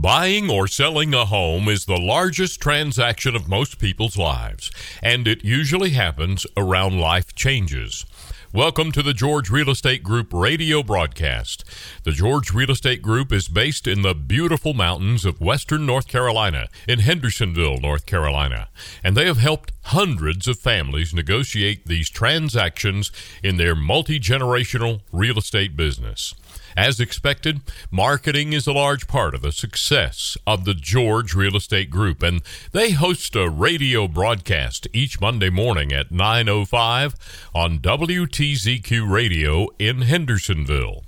Buying 0.00 0.48
or 0.48 0.68
selling 0.68 1.12
a 1.12 1.24
home 1.24 1.68
is 1.68 1.86
the 1.86 1.98
largest 1.98 2.60
transaction 2.60 3.34
of 3.34 3.48
most 3.48 3.80
people's 3.80 4.16
lives, 4.16 4.70
and 5.02 5.26
it 5.26 5.44
usually 5.44 5.90
happens 5.90 6.46
around 6.56 7.00
life 7.00 7.34
changes. 7.34 8.06
Welcome 8.54 8.92
to 8.92 9.02
the 9.02 9.12
George 9.12 9.50
Real 9.50 9.70
Estate 9.70 10.04
Group 10.04 10.32
radio 10.32 10.84
broadcast. 10.84 11.64
The 12.04 12.12
George 12.12 12.52
Real 12.52 12.70
Estate 12.70 13.02
Group 13.02 13.32
is 13.32 13.48
based 13.48 13.88
in 13.88 14.02
the 14.02 14.14
beautiful 14.14 14.72
mountains 14.72 15.24
of 15.24 15.40
western 15.40 15.84
North 15.84 16.06
Carolina, 16.06 16.68
in 16.86 17.00
Hendersonville, 17.00 17.78
North 17.78 18.06
Carolina, 18.06 18.68
and 19.02 19.16
they 19.16 19.26
have 19.26 19.38
helped 19.38 19.72
hundreds 19.82 20.46
of 20.46 20.60
families 20.60 21.12
negotiate 21.12 21.86
these 21.86 22.08
transactions 22.08 23.10
in 23.42 23.56
their 23.56 23.74
multi 23.74 24.20
generational 24.20 25.00
real 25.10 25.38
estate 25.38 25.76
business. 25.76 26.34
As 26.76 27.00
expected, 27.00 27.60
marketing 27.90 28.52
is 28.52 28.66
a 28.66 28.72
large 28.72 29.06
part 29.06 29.34
of 29.34 29.42
the 29.42 29.52
success 29.52 30.36
of 30.46 30.64
the 30.64 30.74
George 30.74 31.34
Real 31.34 31.56
Estate 31.56 31.90
Group, 31.90 32.22
and 32.22 32.42
they 32.72 32.90
host 32.90 33.34
a 33.34 33.48
radio 33.48 34.06
broadcast 34.06 34.86
each 34.92 35.20
Monday 35.20 35.50
morning 35.50 35.92
at 35.92 36.10
9:05 36.10 37.14
on 37.54 37.78
WTZQ 37.78 39.10
Radio 39.10 39.68
in 39.78 40.02
Hendersonville. 40.02 41.04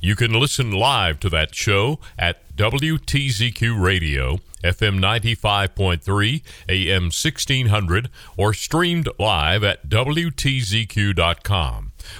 You 0.00 0.14
can 0.14 0.32
listen 0.32 0.70
live 0.70 1.18
to 1.20 1.28
that 1.30 1.54
show 1.54 1.98
at 2.16 2.56
WTZQ 2.56 3.80
Radio, 3.80 4.38
FM 4.62 5.00
95.3, 5.00 6.42
AM 6.68 7.04
1600, 7.04 8.08
or 8.36 8.54
streamed 8.54 9.08
live 9.18 9.64
at 9.64 9.88
WTZQ.com 9.88 10.62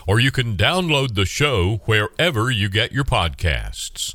or 0.07 0.21
you 0.21 0.31
can 0.31 0.57
download 0.57 1.15
the 1.15 1.25
show 1.25 1.81
wherever 1.85 2.51
you 2.51 2.69
get 2.69 2.93
your 2.93 3.05
podcasts. 3.05 4.15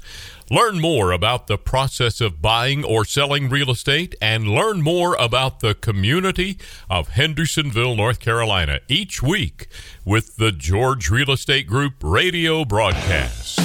Learn 0.52 0.80
more 0.80 1.12
about 1.12 1.48
the 1.48 1.58
process 1.58 2.22
of 2.22 2.42
buying 2.42 2.84
or 2.84 3.06
selling 3.06 3.50
real 3.50 3.72
estate 3.72 4.14
and 4.22 4.48
learn 4.48 4.82
more 4.82 5.16
about 5.16 5.62
the 5.62 5.74
community 5.74 6.58
of 6.90 7.10
Hendersonville, 7.10 7.96
North 7.96 8.20
Carolina 8.20 8.80
each 8.88 9.24
week 9.24 9.68
with 10.06 10.36
the 10.36 10.52
George 10.52 11.10
Real 11.10 11.32
Estate 11.32 11.66
Group 11.66 11.96
radio 12.02 12.66
broadcast. 12.66 13.60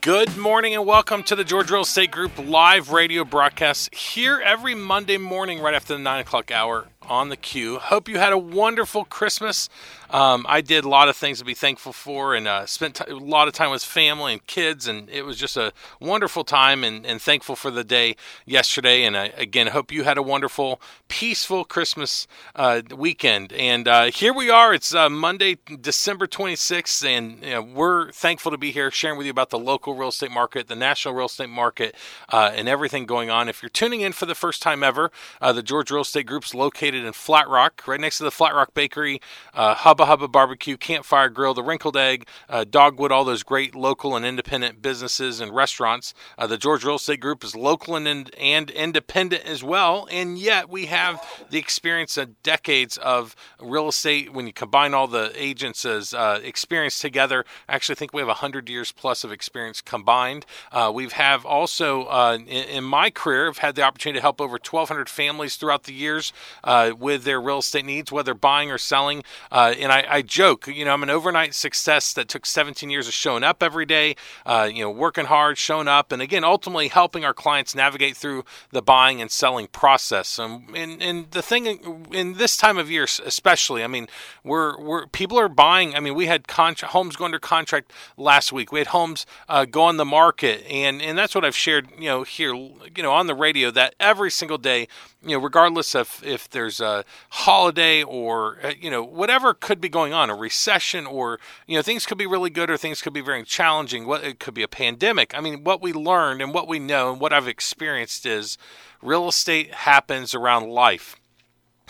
Good 0.00 0.36
morning 0.38 0.74
and 0.74 0.86
welcome 0.86 1.22
to 1.24 1.36
the 1.36 1.44
George 1.44 1.70
Real 1.70 1.82
Estate 1.82 2.10
Group 2.10 2.32
live 2.38 2.90
radio 2.90 3.24
broadcast 3.24 3.94
here 3.94 4.40
every 4.42 4.74
Monday 4.74 5.18
morning 5.18 5.60
right 5.60 5.74
after 5.74 5.92
the 5.92 5.98
9 5.98 6.20
o'clock 6.20 6.50
hour 6.50 6.86
on 7.08 7.28
the 7.28 7.36
Q. 7.36 7.78
Hope 7.78 8.08
you 8.08 8.18
had 8.18 8.32
a 8.32 8.38
wonderful 8.38 9.04
Christmas. 9.04 9.68
Um, 10.10 10.46
I 10.48 10.62
did 10.62 10.84
a 10.84 10.88
lot 10.88 11.08
of 11.08 11.16
things 11.16 11.38
to 11.38 11.44
be 11.44 11.52
thankful 11.52 11.92
for 11.92 12.34
and 12.34 12.48
uh, 12.48 12.64
spent 12.64 12.96
t- 12.96 13.04
a 13.10 13.14
lot 13.14 13.46
of 13.46 13.52
time 13.52 13.70
with 13.70 13.84
family 13.84 14.32
and 14.32 14.46
kids, 14.46 14.88
and 14.88 15.08
it 15.10 15.22
was 15.22 15.36
just 15.36 15.56
a 15.56 15.72
wonderful 16.00 16.44
time 16.44 16.82
and, 16.82 17.04
and 17.04 17.20
thankful 17.20 17.56
for 17.56 17.70
the 17.70 17.84
day 17.84 18.16
yesterday. 18.46 19.04
And 19.04 19.16
I, 19.18 19.26
again, 19.36 19.66
hope 19.66 19.92
you 19.92 20.04
had 20.04 20.16
a 20.16 20.22
wonderful, 20.22 20.80
peaceful 21.08 21.64
Christmas 21.64 22.26
uh, 22.54 22.80
weekend. 22.96 23.52
And 23.52 23.86
uh, 23.86 24.04
here 24.06 24.32
we 24.32 24.48
are. 24.48 24.72
It's 24.72 24.94
uh, 24.94 25.10
Monday, 25.10 25.58
December 25.78 26.26
26th, 26.26 27.04
and 27.04 27.42
you 27.42 27.50
know, 27.50 27.62
we're 27.62 28.10
thankful 28.12 28.50
to 28.50 28.58
be 28.58 28.70
here 28.70 28.90
sharing 28.90 29.18
with 29.18 29.26
you 29.26 29.30
about 29.30 29.50
the 29.50 29.58
local 29.58 29.94
real 29.94 30.08
estate 30.08 30.30
market, 30.30 30.68
the 30.68 30.76
national 30.76 31.12
real 31.12 31.26
estate 31.26 31.50
market, 31.50 31.94
uh, 32.30 32.50
and 32.54 32.66
everything 32.66 33.04
going 33.04 33.28
on. 33.28 33.46
If 33.46 33.62
you're 33.62 33.68
tuning 33.68 34.00
in 34.00 34.12
for 34.12 34.24
the 34.24 34.34
first 34.34 34.62
time 34.62 34.82
ever, 34.82 35.10
uh, 35.42 35.52
the 35.52 35.62
George 35.62 35.90
Real 35.90 36.00
Estate 36.00 36.26
Group's 36.26 36.54
located 36.54 37.04
in 37.04 37.12
Flat 37.12 37.46
Rock, 37.46 37.82
right 37.86 38.00
next 38.00 38.18
to 38.18 38.24
the 38.24 38.30
Flat 38.30 38.54
Rock 38.54 38.72
Bakery, 38.72 39.20
Hub 39.52 39.97
Hubba 39.98 40.10
Hubba 40.10 40.28
Barbecue, 40.28 40.76
Campfire 40.76 41.28
Grill, 41.28 41.54
The 41.54 41.62
Wrinkled 41.64 41.96
Egg, 41.96 42.28
uh, 42.48 42.62
Dogwood, 42.62 43.10
all 43.10 43.24
those 43.24 43.42
great 43.42 43.74
local 43.74 44.14
and 44.14 44.24
independent 44.24 44.80
businesses 44.80 45.40
and 45.40 45.52
restaurants. 45.52 46.14
Uh, 46.38 46.46
the 46.46 46.56
George 46.56 46.84
Real 46.84 46.94
Estate 46.94 47.18
Group 47.18 47.42
is 47.42 47.56
local 47.56 47.96
and, 47.96 48.32
and 48.38 48.70
independent 48.70 49.44
as 49.44 49.64
well, 49.64 50.06
and 50.12 50.38
yet 50.38 50.68
we 50.68 50.86
have 50.86 51.20
the 51.50 51.58
experience 51.58 52.16
of 52.16 52.40
decades 52.44 52.96
of 52.98 53.34
real 53.60 53.88
estate 53.88 54.32
when 54.32 54.46
you 54.46 54.52
combine 54.52 54.94
all 54.94 55.08
the 55.08 55.32
agents' 55.34 55.84
uh, 55.84 56.38
experience 56.44 57.00
together. 57.00 57.44
I 57.68 57.74
actually 57.74 57.96
think 57.96 58.12
we 58.14 58.20
have 58.20 58.28
100 58.28 58.68
years 58.68 58.92
plus 58.92 59.24
of 59.24 59.32
experience 59.32 59.80
combined. 59.80 60.46
Uh, 60.70 60.92
we 60.94 61.08
have 61.08 61.44
also, 61.44 62.04
uh, 62.04 62.38
in, 62.38 62.46
in, 62.46 62.84
my 62.84 63.10
career, 63.10 63.46
have 63.46 63.58
had 63.58 63.74
the 63.74 63.82
opportunity 63.82 64.18
to 64.18 64.22
help 64.22 64.40
over 64.40 64.52
1,200 64.52 65.08
families 65.08 65.56
throughout 65.56 65.84
the 65.84 65.92
years 65.92 66.32
uh, 66.62 66.92
with 66.96 67.24
their 67.24 67.40
real 67.40 67.58
estate 67.58 67.84
needs, 67.84 68.12
whether 68.12 68.32
buying 68.32 68.70
or 68.70 68.78
selling. 68.78 69.24
Uh, 69.50 69.74
and 69.88 70.06
I, 70.06 70.16
I, 70.16 70.22
joke, 70.22 70.66
you 70.66 70.84
know, 70.84 70.92
I'm 70.92 71.02
an 71.02 71.08
overnight 71.08 71.54
success 71.54 72.12
that 72.12 72.28
took 72.28 72.44
17 72.44 72.90
years 72.90 73.08
of 73.08 73.14
showing 73.14 73.42
up 73.42 73.62
every 73.62 73.86
day, 73.86 74.16
uh, 74.44 74.68
you 74.70 74.82
know, 74.82 74.90
working 74.90 75.24
hard, 75.24 75.56
showing 75.56 75.88
up, 75.88 76.12
and 76.12 76.20
again, 76.20 76.44
ultimately 76.44 76.88
helping 76.88 77.24
our 77.24 77.32
clients 77.32 77.74
navigate 77.74 78.14
through 78.14 78.44
the 78.70 78.82
buying 78.82 79.22
and 79.22 79.30
selling 79.30 79.66
process. 79.66 80.38
And, 80.38 80.68
and, 80.76 81.02
and 81.02 81.30
the 81.30 81.40
thing 81.40 82.06
in 82.12 82.34
this 82.34 82.58
time 82.58 82.76
of 82.76 82.90
year, 82.90 83.04
especially, 83.04 83.82
I 83.82 83.86
mean, 83.86 84.08
we're, 84.44 84.78
we're 84.78 85.06
people 85.06 85.38
are 85.38 85.48
buying. 85.48 85.94
I 85.94 86.00
mean, 86.00 86.14
we 86.14 86.26
had 86.26 86.46
contract, 86.46 86.92
homes 86.92 87.16
go 87.16 87.24
under 87.24 87.38
contract 87.38 87.90
last 88.18 88.52
week. 88.52 88.70
We 88.70 88.80
had 88.80 88.88
homes 88.88 89.24
uh, 89.48 89.64
go 89.64 89.84
on 89.84 89.96
the 89.96 90.04
market, 90.04 90.66
and 90.70 91.00
and 91.00 91.16
that's 91.16 91.34
what 91.34 91.46
I've 91.46 91.56
shared, 91.56 91.88
you 91.98 92.08
know, 92.10 92.24
here, 92.24 92.54
you 92.54 93.02
know, 93.02 93.12
on 93.12 93.26
the 93.26 93.34
radio 93.34 93.70
that 93.70 93.94
every 93.98 94.30
single 94.30 94.58
day 94.58 94.86
you 95.22 95.36
know, 95.36 95.42
regardless 95.42 95.94
of 95.94 96.22
if 96.24 96.48
there's 96.48 96.80
a 96.80 97.04
holiday 97.30 98.02
or 98.02 98.58
uh, 98.62 98.72
you 98.80 98.90
know 98.90 99.02
whatever 99.02 99.52
could 99.52 99.80
be 99.80 99.88
going 99.88 100.12
on, 100.12 100.30
a 100.30 100.34
recession 100.34 101.06
or 101.06 101.40
you 101.66 101.76
know 101.76 101.82
things 101.82 102.06
could 102.06 102.18
be 102.18 102.26
really 102.26 102.50
good 102.50 102.70
or 102.70 102.76
things 102.76 103.02
could 103.02 103.12
be 103.12 103.20
very 103.20 103.42
challenging. 103.42 104.06
What 104.06 104.22
it 104.22 104.38
could 104.38 104.54
be 104.54 104.62
a 104.62 104.68
pandemic. 104.68 105.34
I 105.36 105.40
mean, 105.40 105.64
what 105.64 105.82
we 105.82 105.92
learned 105.92 106.40
and 106.40 106.54
what 106.54 106.68
we 106.68 106.78
know 106.78 107.12
and 107.12 107.20
what 107.20 107.32
I've 107.32 107.48
experienced 107.48 108.26
is 108.26 108.58
real 109.02 109.28
estate 109.28 109.74
happens 109.74 110.34
around 110.34 110.70
life. 110.70 111.16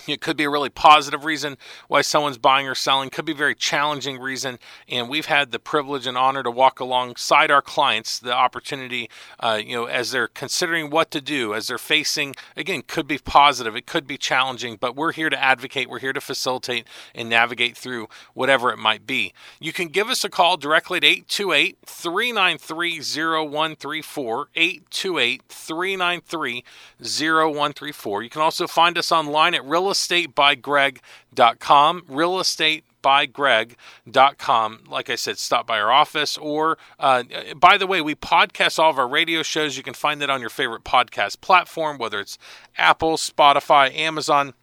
It 0.07 0.21
could 0.21 0.37
be 0.37 0.45
a 0.45 0.51
really 0.51 0.71
positive 0.71 1.25
reason 1.25 1.57
why 1.89 2.03
someone's 2.03 2.39
buying 2.39 2.67
or 2.69 2.75
selling, 2.75 3.11
could 3.11 3.25
be 3.25 3.33
a 3.33 3.37
very 3.37 3.55
challenging 3.55 4.19
reason. 4.19 4.59
And 4.89 5.09
we've 5.09 5.27
had 5.27 5.51
the 5.51 5.59
privilege 5.59 6.07
and 6.07 6.17
honor 6.17 6.43
to 6.43 6.51
walk 6.51 6.81
alongside 6.81 7.51
our 7.51 7.63
clients, 7.63 8.19
the 8.19 8.33
opportunity, 8.33 9.11
uh, 9.41 9.61
you 9.65 9.75
know, 9.75 9.85
as 9.87 10.11
they're 10.11 10.29
considering 10.29 10.91
what 10.91 11.11
to 11.11 11.21
do, 11.21 11.55
as 11.55 11.69
they're 11.69 11.79
facing, 11.79 12.35
again, 12.57 12.83
could 12.87 13.07
be 13.07 13.19
positive, 13.19 13.77
it 13.77 13.87
could 13.87 14.07
be 14.07 14.19
challenging, 14.19 14.77
but 14.77 14.97
we're 14.97 15.13
here 15.13 15.31
to 15.31 15.43
advocate, 15.43 15.89
we're 15.89 15.99
here 15.99 16.13
to 16.13 16.21
facilitate 16.21 16.87
and 17.15 17.29
navigate 17.29 17.77
through 17.77 18.09
whatever 18.35 18.71
it 18.71 18.79
might 18.79 19.07
be. 19.07 19.33
You 19.61 19.73
can 19.73 19.89
give 19.89 20.09
us 20.09 20.25
a 20.25 20.29
call 20.29 20.57
directly 20.57 20.99
at 20.99 21.05
828 21.05 21.79
393 21.85 23.01
0134, 23.01 24.49
828 24.55 25.43
393 25.49 26.65
0134. 27.01 28.23
You 28.23 28.31
can 28.31 28.43
also 28.43 28.67
find 28.67 28.99
us 28.99 29.13
online 29.13 29.55
at 29.55 29.65
Real 29.65 29.88
realestatebygreg.com, 29.89 32.03
realestatebygreg.com. 32.03 34.85
Like 34.89 35.11
I 35.11 35.15
said, 35.15 35.39
stop 35.39 35.67
by 35.67 35.81
our 35.81 35.91
office. 35.91 36.37
Or, 36.39 36.79
uh, 36.99 37.25
by 37.57 37.79
the 37.79 37.87
way, 37.87 38.01
we 38.01 38.15
podcast 38.15 38.79
all 38.79 38.91
of 38.91 38.99
our 38.99 39.09
radio 39.09 39.43
shows. 39.43 39.77
You 39.77 39.83
can 39.83 39.95
find 39.95 40.21
that 40.21 40.31
on 40.31 40.41
your 40.41 40.51
favorite 40.51 40.85
podcast 40.85 41.41
platform, 41.41 41.99
whether 41.99 42.21
it's 42.21 42.39
Apple, 42.77 43.17
Spotify, 43.17 43.93
Amazon 43.95 44.55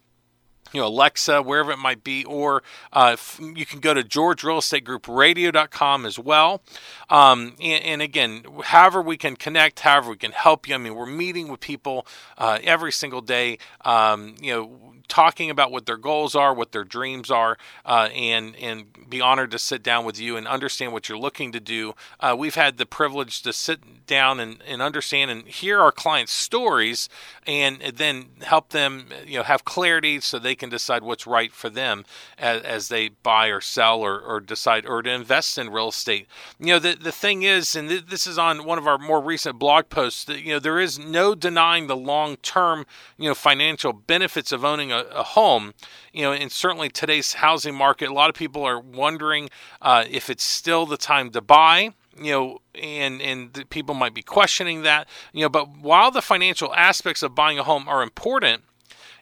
you 0.72 0.80
know, 0.80 0.88
Alexa, 0.88 1.42
wherever 1.42 1.72
it 1.72 1.78
might 1.78 2.02
be, 2.02 2.24
or 2.24 2.62
uh, 2.92 3.16
you 3.40 3.64
can 3.64 3.80
go 3.80 3.94
to 3.94 4.02
georgerealestategroupradio.com 4.02 6.06
as 6.06 6.18
well. 6.18 6.62
Um, 7.08 7.54
and, 7.62 7.84
and, 7.84 8.02
again, 8.02 8.44
however 8.64 9.00
we 9.00 9.16
can 9.16 9.36
connect, 9.36 9.80
however 9.80 10.10
we 10.10 10.16
can 10.16 10.32
help 10.32 10.68
you. 10.68 10.74
I 10.74 10.78
mean, 10.78 10.94
we're 10.94 11.06
meeting 11.06 11.48
with 11.48 11.60
people 11.60 12.06
uh, 12.36 12.58
every 12.62 12.92
single 12.92 13.20
day. 13.20 13.58
Um, 13.84 14.34
you 14.40 14.52
know, 14.52 14.94
talking 15.08 15.50
about 15.50 15.70
what 15.70 15.86
their 15.86 15.96
goals 15.96 16.34
are, 16.34 16.52
what 16.52 16.72
their 16.72 16.84
dreams 16.84 17.30
are, 17.30 17.56
uh, 17.84 18.08
and 18.14 18.56
and 18.56 18.86
be 19.08 19.20
honored 19.20 19.50
to 19.52 19.58
sit 19.58 19.82
down 19.82 20.04
with 20.04 20.18
you 20.18 20.36
and 20.36 20.46
understand 20.46 20.92
what 20.92 21.08
you're 21.08 21.18
looking 21.18 21.52
to 21.52 21.60
do. 21.60 21.94
Uh, 22.20 22.34
we've 22.38 22.54
had 22.54 22.78
the 22.78 22.86
privilege 22.86 23.42
to 23.42 23.52
sit 23.52 24.06
down 24.06 24.40
and, 24.40 24.62
and 24.66 24.82
understand 24.82 25.30
and 25.30 25.46
hear 25.46 25.80
our 25.80 25.92
clients' 25.92 26.32
stories, 26.32 27.08
and 27.46 27.80
then 27.80 28.26
help 28.42 28.70
them 28.70 29.06
you 29.26 29.38
know 29.38 29.44
have 29.44 29.64
clarity 29.64 30.20
so 30.20 30.38
they 30.38 30.54
can 30.54 30.68
decide 30.68 31.02
what's 31.02 31.26
right 31.26 31.52
for 31.52 31.70
them 31.70 32.04
as, 32.38 32.62
as 32.62 32.88
they 32.88 33.08
buy 33.08 33.46
or 33.48 33.60
sell 33.60 34.00
or, 34.00 34.20
or 34.20 34.40
decide 34.40 34.86
or 34.86 35.02
to 35.02 35.10
invest 35.10 35.58
in 35.58 35.70
real 35.70 35.88
estate. 35.88 36.26
You 36.58 36.66
know 36.66 36.78
the 36.78 36.94
the 36.94 37.12
thing 37.12 37.42
is, 37.42 37.76
and 37.76 37.88
th- 37.88 38.06
this 38.06 38.26
is 38.26 38.38
on 38.38 38.64
one 38.64 38.78
of 38.78 38.86
our 38.86 38.98
more 38.98 39.20
recent 39.20 39.58
blog 39.58 39.88
posts. 39.88 40.24
That, 40.24 40.40
you 40.40 40.54
know 40.54 40.58
there 40.58 40.80
is 40.80 40.98
no 40.98 41.34
denying 41.34 41.86
the 41.86 41.96
long 41.96 42.36
term 42.36 42.86
you 43.16 43.28
know 43.28 43.34
financial 43.34 43.92
benefits 43.92 44.52
of 44.52 44.64
owning 44.64 44.92
a 44.92 44.95
a, 44.98 45.20
a 45.20 45.22
home, 45.22 45.74
you 46.12 46.22
know, 46.22 46.32
and 46.32 46.50
certainly 46.50 46.88
today's 46.88 47.34
housing 47.34 47.74
market, 47.74 48.08
a 48.08 48.14
lot 48.14 48.28
of 48.28 48.36
people 48.36 48.64
are 48.64 48.80
wondering 48.80 49.50
uh, 49.82 50.04
if 50.10 50.30
it's 50.30 50.44
still 50.44 50.86
the 50.86 50.96
time 50.96 51.30
to 51.30 51.40
buy 51.40 51.92
you 52.20 52.32
know, 52.32 52.58
and 52.74 53.20
and 53.20 53.68
people 53.70 53.94
might 53.94 54.14
be 54.14 54.22
questioning 54.22 54.82
that, 54.82 55.08
you 55.32 55.42
know. 55.42 55.48
But 55.48 55.76
while 55.78 56.10
the 56.10 56.22
financial 56.22 56.74
aspects 56.74 57.22
of 57.22 57.34
buying 57.34 57.58
a 57.58 57.62
home 57.62 57.88
are 57.88 58.02
important, 58.02 58.62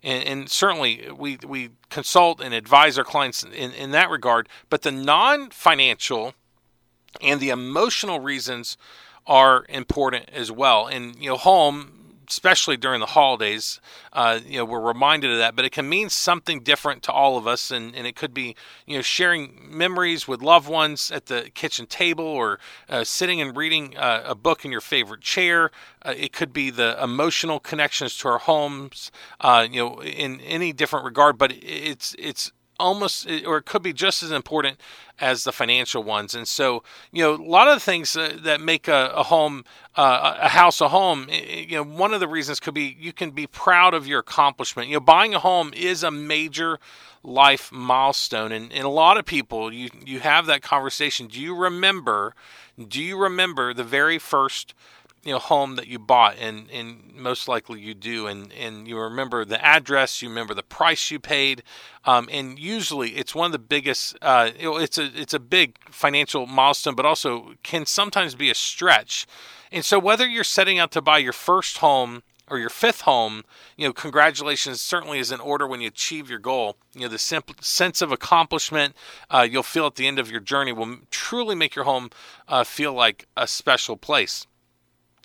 and, 0.03 0.25
and 0.25 0.49
certainly 0.49 1.09
we 1.17 1.39
we 1.47 1.71
consult 1.91 2.41
and 2.41 2.55
advise 2.55 2.99
our 2.99 3.05
clients 3.05 3.43
in, 3.43 3.73
in 3.73 3.91
that 3.93 4.11
regard, 4.11 4.49
but 4.71 4.83
the 4.83 4.93
non-financial 4.93 6.35
and 7.21 7.41
the 7.41 7.51
emotional 7.51 8.21
reasons 8.21 8.77
are 9.27 9.65
important 9.69 10.29
as 10.33 10.53
well. 10.53 10.87
And 10.87 11.17
you 11.17 11.31
know, 11.31 11.37
home 11.37 11.94
especially 12.29 12.77
during 12.77 13.01
the 13.01 13.07
holidays, 13.07 13.81
uh, 14.13 14.41
you 14.47 14.59
know, 14.59 14.65
we're 14.65 14.81
reminded 14.81 15.31
of 15.31 15.39
that. 15.39 15.57
But 15.57 15.65
it 15.65 15.73
can 15.73 15.89
mean 15.89 16.09
something 16.09 16.61
different 16.61 17.03
to 17.05 17.13
all 17.13 17.37
of 17.37 17.47
us, 17.47 17.71
and, 17.71 17.95
and 17.95 18.07
it 18.07 18.17
could 18.17 18.35
be, 18.35 18.57
you 18.87 18.97
know, 18.97 19.03
sharing 19.03 19.59
memories 19.63 20.27
with 20.29 20.43
loved 20.43 20.69
ones 20.69 21.11
at 21.11 21.27
the 21.27 21.51
kitchen 21.55 21.87
table, 21.87 22.25
or 22.25 22.59
uh, 22.89 23.05
sitting 23.05 23.41
and 23.41 23.57
reading 23.57 23.97
uh, 23.97 24.23
a 24.25 24.35
book 24.35 24.65
in 24.65 24.73
your 24.73 24.81
favorite 24.81 25.21
chair. 25.21 25.71
Uh, 26.03 26.15
it 26.17 26.33
could 26.33 26.53
be 26.53 26.71
the 26.71 27.03
emotional 27.03 27.61
connections 27.61 28.17
to 28.19 28.29
our 28.29 28.39
homes, 28.39 29.11
uh, 29.41 29.67
you 29.71 29.81
know, 29.81 30.03
in 30.03 30.41
any 30.41 30.73
different 30.73 31.05
regard. 31.05 31.39
But 31.39 31.53
it's 31.53 32.15
it's 32.19 32.53
almost 32.79 33.29
or 33.47 33.59
it 33.59 33.67
could 33.67 33.83
be 33.83 33.93
just 33.93 34.23
as 34.23 34.31
important 34.31 34.79
as 35.21 35.45
the 35.45 35.53
financial 35.53 36.03
ones. 36.03 36.35
And 36.35 36.47
so 36.47 36.83
you 37.13 37.23
know 37.23 37.35
a 37.35 37.43
lot 37.43 37.69
of 37.69 37.75
the 37.75 37.81
things 37.81 38.17
uh, 38.17 38.37
that 38.43 38.61
make 38.61 38.89
a, 38.89 39.13
a 39.15 39.25
home 39.25 39.65
uh, 39.97 40.37
a 40.41 40.49
house 40.49 40.81
a 40.81 40.89
home 40.89 41.29
you 41.31 41.77
know 41.77 41.85
one 41.85 42.15
of 42.15 42.21
the 42.21 42.29
reasons 42.29 42.61
could 42.61 42.75
be 42.75 42.97
you 42.99 43.13
can 43.13 43.31
be 43.31 43.47
proud 43.47 43.95
of 43.95 44.07
your 44.07 44.21
accomplishment. 44.21 44.89
You 44.89 44.97
know 44.97 45.01
buying 45.01 45.35
a 45.35 45.41
home 45.41 45.73
is 45.75 46.03
a 46.03 46.11
major 46.11 46.79
life 47.23 47.73
milestone. 47.73 48.53
And, 48.53 48.73
and 48.73 48.85
a 48.85 48.89
lot 48.89 49.17
of 49.17 49.25
people 49.25 49.73
you 49.73 49.91
you 50.05 50.21
have 50.21 50.47
that 50.47 50.63
conversation. 50.63 51.27
Do 51.27 51.41
you 51.41 51.57
remember 51.57 52.35
do 52.89 53.03
you 53.03 53.17
remember 53.17 53.73
the 53.73 53.85
very 53.85 54.19
first 54.19 54.75
you 55.25 55.33
know 55.33 55.39
home 55.39 55.77
that 55.77 55.89
you 55.89 55.99
bought 55.99 56.37
and 56.39 56.71
and 56.71 57.15
most 57.15 57.49
likely 57.49 57.81
you 57.81 57.95
do 57.95 58.27
and 58.27 58.53
and 58.53 58.87
you 58.87 58.99
remember 58.99 59.45
the 59.45 59.63
address 59.65 60.21
you 60.23 60.29
remember 60.29 60.55
the 60.55 60.63
price 60.63 61.11
you 61.11 61.19
paid 61.19 61.63
um, 62.05 62.29
and 62.31 62.59
usually 62.59 63.11
it's 63.11 63.35
one 63.35 63.47
of 63.47 63.53
the 63.53 63.59
biggest 63.59 64.17
uh, 64.23 64.51
it's 64.55 64.99
a 64.99 65.11
it's 65.21 65.35
a 65.35 65.41
big 65.41 65.77
financial 65.91 66.47
milestone 66.47 66.95
but 66.95 67.07
also 67.07 67.55
can 67.63 67.87
sometimes 67.87 68.35
be 68.35 68.51
a 68.51 68.55
stretch 68.55 69.27
and 69.73 69.85
so 69.85 69.99
whether 69.99 70.27
you're 70.27 70.45
setting 70.45 70.79
out 70.79 70.91
to 70.93 71.01
buy 71.01 71.19
your 71.19 71.33
first 71.33 71.79
home 71.79 72.23
or 72.49 72.59
your 72.59 72.69
fifth 72.69 73.03
home, 73.03 73.43
you 73.77 73.87
know, 73.87 73.93
congratulations 73.93 74.81
certainly 74.81 75.19
is 75.19 75.33
in 75.33 75.41
order 75.41 75.67
when 75.67 75.81
you 75.81 75.89
achieve 75.89 76.29
your 76.29 76.39
goal. 76.39 76.77
You 76.93 77.03
know, 77.03 77.09
the 77.09 77.19
simple 77.19 77.55
sense 77.61 78.03
of 78.03 78.13
accomplishment 78.13 78.95
uh, 79.31 79.47
you'll 79.51 79.63
feel 79.63 79.87
at 79.87 79.95
the 79.95 80.07
end 80.07 80.19
of 80.19 80.31
your 80.31 80.41
journey 80.41 80.73
will 80.73 80.99
truly 81.11 81.55
make 81.55 81.75
your 81.75 81.87
home 81.87 82.11
uh, 82.47 82.65
feel 82.65 82.93
like 82.93 83.27
a 83.37 83.47
special 83.47 83.97
place. 83.97 84.47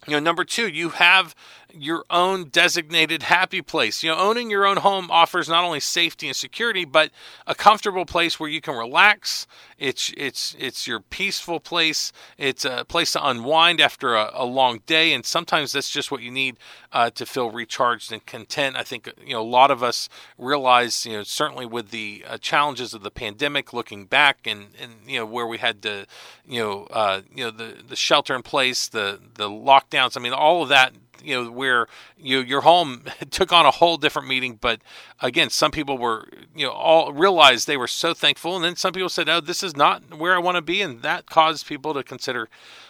You 0.08 0.14
know, 0.14 0.20
number 0.20 0.46
two, 0.46 0.68
you 0.68 0.90
have 0.90 1.36
your 1.74 2.06
own 2.10 2.46
designated 2.46 3.24
happy 3.24 3.62
place. 3.62 4.04
You 4.04 4.12
know, 4.12 4.18
owning 4.18 4.50
your 4.50 4.66
own 4.66 4.78
home 4.78 5.10
offers 5.12 5.48
not 5.48 5.64
only 5.64 5.80
safety 5.80 6.28
and 6.28 6.36
security, 6.36 6.86
but 6.86 7.12
a 7.46 7.56
comfortable 7.56 8.06
place 8.06 8.40
where 8.40 8.50
you 8.50 8.62
can 8.62 8.76
relax. 8.76 9.48
It's 9.78 10.14
it's 10.18 10.56
it's 10.60 10.88
your 10.88 11.00
peaceful 11.00 11.60
place. 11.60 12.12
It's 12.38 12.66
a 12.66 12.86
place 12.86 13.14
to 13.14 13.26
unwind 13.26 13.80
after 13.80 14.16
a, 14.16 14.32
a 14.34 14.46
long 14.46 14.82
day, 14.86 15.14
and 15.14 15.26
sometimes 15.26 15.72
that's 15.72 15.90
just 15.90 16.12
what 16.12 16.22
you 16.22 16.32
need 16.32 16.58
uh, 16.92 17.10
to 17.12 17.26
feel 17.26 17.50
recharged 17.52 18.12
and 18.12 18.26
content. 18.26 18.76
I 18.76 18.84
think 18.84 19.12
you 19.24 19.34
know 19.34 19.42
a 19.42 19.44
lot 19.44 19.72
of 19.72 19.84
us 19.84 20.10
realize, 20.38 21.06
you 21.06 21.14
know, 21.14 21.24
certainly 21.24 21.66
with 21.66 21.92
the 21.92 22.24
uh, 22.28 22.38
challenges 22.38 22.94
of 22.94 23.04
the 23.04 23.12
pandemic, 23.12 23.74
looking 23.74 24.06
back 24.06 24.46
and 24.46 24.68
and 24.82 24.94
you 25.08 25.20
know 25.20 25.26
where 25.26 25.48
we 25.48 25.60
had 25.60 25.82
to, 25.84 26.06
you 26.48 26.62
know, 26.62 26.88
uh, 26.92 27.22
you 27.34 27.44
know 27.44 27.52
the 27.52 27.76
the 27.88 27.96
shelter 27.96 28.36
in 28.36 28.44
place, 28.44 28.88
the 28.88 29.20
the 29.36 29.50
lockdowns. 29.50 30.18
I 30.18 30.20
mean, 30.20 30.34
all 30.34 30.64
of 30.64 30.70
that 30.70 30.94
you 31.24 31.36
know 31.36 31.52
where 31.52 31.88
you 32.18 32.40
your 32.40 32.62
home 32.62 33.04
took 33.30 33.52
on 33.52 33.66
a 33.66 33.72
whole 33.72 33.98
different 33.98 34.28
meaning 34.28 34.58
but 34.60 34.82
again 35.22 35.50
some 35.50 35.72
people 35.72 35.98
were 35.98 36.28
you 36.56 36.66
know 36.66 36.72
all 36.72 37.12
realized 37.14 37.68
they 37.68 37.78
were 37.78 37.88
so 37.88 38.14
thankful 38.14 38.56
and 38.56 38.64
then 38.64 38.76
some 38.76 38.94
people 38.94 39.10
said 39.10 39.28
oh 39.30 39.40
this 39.42 39.64
is 39.64 39.76
not 39.76 40.18
where 40.18 40.36
i 40.36 40.40
want 40.40 40.56
to 40.56 40.62
be 40.62 40.82
and 40.82 41.02
that 41.02 41.26
caused 41.26 41.68
people 41.68 41.94
to 41.94 42.04
consider 42.04 42.50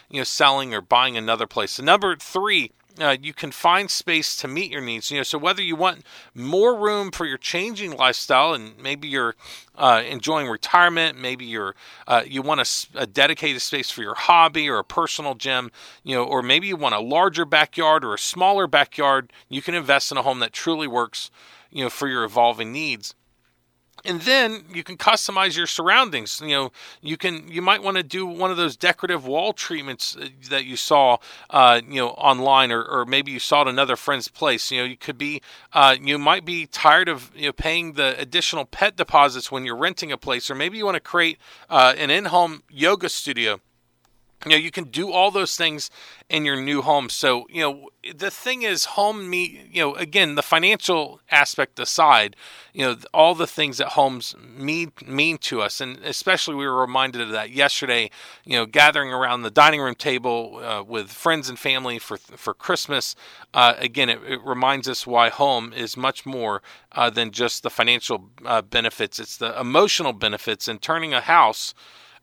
you 0.09 0.19
know 0.19 0.23
selling 0.23 0.73
or 0.73 0.81
buying 0.81 1.17
another 1.17 1.47
place. 1.47 1.71
So 1.71 1.83
number 1.83 2.15
three 2.15 2.71
uh, 3.01 3.17
you 3.21 3.33
can 3.33 3.51
find 3.51 3.89
space 3.89 4.35
to 4.37 4.47
meet 4.47 4.71
your 4.71 4.81
needs. 4.81 5.11
You 5.11 5.17
know, 5.17 5.23
so 5.23 5.37
whether 5.37 5.61
you 5.61 5.75
want 5.75 6.05
more 6.33 6.75
room 6.75 7.11
for 7.11 7.25
your 7.25 7.37
changing 7.37 7.95
lifestyle, 7.95 8.53
and 8.53 8.77
maybe 8.77 9.07
you're 9.07 9.35
uh, 9.75 10.03
enjoying 10.07 10.47
retirement, 10.47 11.19
maybe 11.19 11.45
you're 11.45 11.75
uh, 12.07 12.23
you 12.25 12.41
want 12.41 12.61
a, 12.61 13.01
a, 13.01 13.07
dedicated 13.07 13.61
space 13.61 13.89
for 13.89 14.01
your 14.01 14.15
hobby 14.15 14.69
or 14.69 14.77
a 14.79 14.83
personal 14.83 15.35
gym, 15.35 15.71
you 16.03 16.15
know, 16.15 16.23
or 16.23 16.41
maybe 16.41 16.67
you 16.67 16.75
want 16.75 16.95
a 16.95 16.99
larger 16.99 17.45
backyard 17.45 18.03
or 18.03 18.13
a 18.13 18.19
smaller 18.19 18.67
backyard. 18.67 19.31
You 19.47 19.61
can 19.61 19.75
invest 19.75 20.11
in 20.11 20.17
a 20.17 20.21
home 20.21 20.39
that 20.39 20.53
truly 20.53 20.87
works, 20.87 21.31
you 21.71 21.83
know, 21.83 21.89
for 21.89 22.07
your 22.07 22.23
evolving 22.23 22.71
needs 22.71 23.15
and 24.05 24.21
then 24.21 24.65
you 24.73 24.83
can 24.83 24.97
customize 24.97 25.57
your 25.57 25.67
surroundings. 25.67 26.41
You 26.41 26.49
know 26.49 26.71
you 27.01 27.17
can 27.17 27.47
you 27.47 27.61
might 27.61 27.83
want 27.83 27.97
to 27.97 28.03
do 28.03 28.25
one 28.25 28.51
of 28.51 28.57
those 28.57 28.75
decorative 28.75 29.25
wall 29.25 29.53
treatments 29.53 30.15
uh, 30.15 30.29
that 30.49 30.65
you 30.65 30.75
saw 30.75 31.17
uh, 31.49 31.81
you 31.87 32.01
know 32.01 32.09
online 32.09 32.71
or, 32.71 32.83
or 32.83 33.05
maybe 33.05 33.31
you 33.31 33.39
saw 33.39 33.61
at 33.61 33.67
another 33.67 33.95
friend's 33.95 34.27
place. 34.27 34.71
You 34.71 34.79
know 34.79 34.85
you 34.85 34.97
could 34.97 35.17
be 35.17 35.41
uh, 35.73 35.95
you 36.01 36.17
might 36.17 36.45
be 36.45 36.65
tired 36.65 37.09
of 37.09 37.31
you 37.35 37.47
know 37.47 37.53
paying 37.53 37.93
the 37.93 38.19
additional 38.19 38.65
pet 38.65 38.95
deposits 38.95 39.51
when 39.51 39.65
you're 39.65 39.75
renting 39.75 40.11
a 40.11 40.17
place. 40.17 40.49
Or 40.49 40.55
maybe 40.55 40.77
you 40.77 40.85
want 40.85 40.95
to 40.95 41.01
create 41.01 41.37
uh, 41.69 41.93
an 41.97 42.09
in-home 42.09 42.63
yoga 42.69 43.09
studio 43.09 43.59
you 44.45 44.51
know 44.51 44.57
you 44.57 44.71
can 44.71 44.85
do 44.85 45.11
all 45.11 45.31
those 45.31 45.55
things 45.55 45.89
in 46.29 46.45
your 46.45 46.55
new 46.61 46.81
home. 46.81 47.09
So 47.09 47.45
you 47.49 47.61
know 47.61 47.89
the 48.15 48.31
thing 48.31 48.63
is 48.63 48.85
home 48.85 49.29
me 49.29 49.67
you 49.71 49.81
know 49.81 49.95
again 49.95 50.35
the 50.35 50.41
financial 50.41 51.19
aspect 51.29 51.79
aside 51.79 52.35
you 52.73 52.85
know 52.85 52.97
all 53.13 53.35
the 53.35 53.47
things 53.47 53.79
that 53.79 53.89
homes 53.89 54.35
mean 54.39 54.93
mean 55.05 55.37
to 55.39 55.61
us. 55.61 55.81
And 55.81 55.97
especially 56.05 56.55
we 56.55 56.65
were 56.65 56.79
reminded 56.79 57.21
of 57.21 57.29
that 57.29 57.49
yesterday 57.49 58.09
you 58.45 58.53
know 58.53 58.65
gathering 58.65 59.11
around 59.11 59.41
the 59.41 59.51
dining 59.51 59.81
room 59.81 59.95
table 59.95 60.61
uh, 60.63 60.83
with 60.83 61.11
friends 61.11 61.49
and 61.49 61.59
family 61.59 61.99
for 61.99 62.17
for 62.17 62.53
christmas. 62.53 63.15
Uh, 63.53 63.73
again 63.77 64.09
it, 64.09 64.19
it, 64.25 64.39
reminds 64.45 64.87
us 64.87 65.05
why 65.05 65.29
home 65.29 65.73
is 65.73 65.97
much 65.97 66.25
more 66.25 66.61
uh, 66.93 67.09
than 67.09 67.31
just 67.31 67.61
the 67.61 67.69
financial 67.69 68.29
uh, 68.45 68.61
benefits. 68.61 69.19
It's 69.19 69.37
the 69.37 69.59
emotional 69.59 70.13
benefits 70.13 70.67
and 70.67 70.81
turning 70.81 71.13
a 71.13 71.21
house 71.21 71.73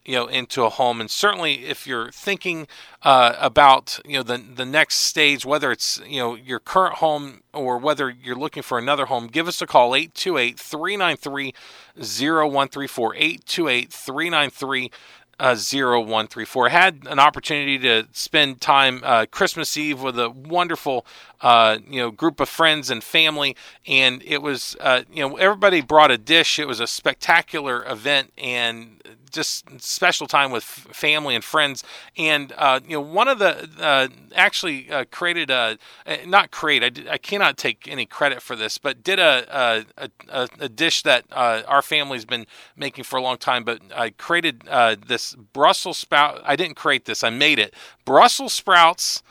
you 0.06 0.14
know 0.14 0.26
into 0.26 0.64
a 0.64 0.70
home 0.70 1.00
and 1.00 1.10
certainly 1.10 1.66
if 1.66 1.86
you're 1.86 2.10
thinking 2.10 2.66
uh, 3.02 3.34
about 3.38 4.00
you 4.04 4.14
know 4.14 4.22
the 4.22 4.38
the 4.38 4.64
next 4.64 4.96
stage 4.96 5.44
whether 5.44 5.70
it's 5.72 6.00
you 6.06 6.20
know 6.20 6.34
your 6.34 6.60
current 6.60 6.94
home 6.96 7.42
or 7.52 7.76
whether 7.76 8.08
you're 8.08 8.36
looking 8.36 8.62
for 8.62 8.78
another 8.78 9.04
home 9.06 9.26
give 9.26 9.48
us 9.48 9.60
a 9.60 9.66
call 9.66 9.90
828-393-0134 9.90 11.52
828-393 11.98 14.92
uh, 15.38 15.54
0134. 15.54 16.70
Had 16.70 17.02
an 17.06 17.18
opportunity 17.18 17.78
to 17.78 18.06
spend 18.12 18.60
time 18.60 19.00
uh, 19.04 19.26
Christmas 19.30 19.76
Eve 19.76 20.00
with 20.00 20.18
a 20.18 20.30
wonderful 20.30 21.06
uh, 21.40 21.78
you 21.88 22.00
know 22.00 22.10
group 22.10 22.40
of 22.40 22.48
friends 22.48 22.90
and 22.90 23.02
family, 23.02 23.56
and 23.86 24.22
it 24.24 24.42
was 24.42 24.76
uh, 24.80 25.02
you 25.12 25.26
know 25.26 25.36
everybody 25.36 25.80
brought 25.80 26.10
a 26.10 26.18
dish. 26.18 26.58
It 26.58 26.66
was 26.66 26.80
a 26.80 26.86
spectacular 26.86 27.84
event, 27.86 28.32
and 28.38 29.02
just 29.30 29.80
special 29.80 30.26
time 30.26 30.50
with 30.50 30.64
family 30.64 31.34
and 31.34 31.44
friends. 31.44 31.84
And 32.16 32.52
uh, 32.56 32.80
you 32.86 32.96
know, 32.96 33.00
one 33.00 33.28
of 33.28 33.38
the 33.38 33.68
uh, 33.80 34.08
actually 34.34 34.90
uh, 34.90 35.04
created 35.10 35.50
a 35.50 35.78
not 36.26 36.50
create. 36.50 36.82
I, 36.82 36.88
did, 36.88 37.08
I 37.08 37.18
cannot 37.18 37.56
take 37.56 37.86
any 37.86 38.06
credit 38.06 38.42
for 38.42 38.56
this, 38.56 38.78
but 38.78 39.04
did 39.04 39.18
a 39.18 39.84
a, 39.98 40.08
a, 40.28 40.48
a 40.60 40.68
dish 40.68 41.02
that 41.02 41.24
uh, 41.30 41.62
our 41.68 41.82
family's 41.82 42.24
been 42.24 42.46
making 42.76 43.04
for 43.04 43.18
a 43.18 43.22
long 43.22 43.36
time. 43.36 43.62
But 43.64 43.80
I 43.94 44.10
created 44.10 44.62
uh, 44.68 44.96
this 45.06 45.34
Brussels 45.34 45.98
sprout. 45.98 46.40
I 46.44 46.56
didn't 46.56 46.76
create 46.76 47.04
this. 47.04 47.22
I 47.22 47.30
made 47.30 47.58
it. 47.58 47.74
Brussels 48.04 48.54
sprouts 48.54 49.22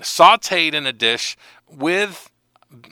sautéed 0.00 0.74
in 0.74 0.86
a 0.86 0.92
dish 0.92 1.36
with 1.68 2.30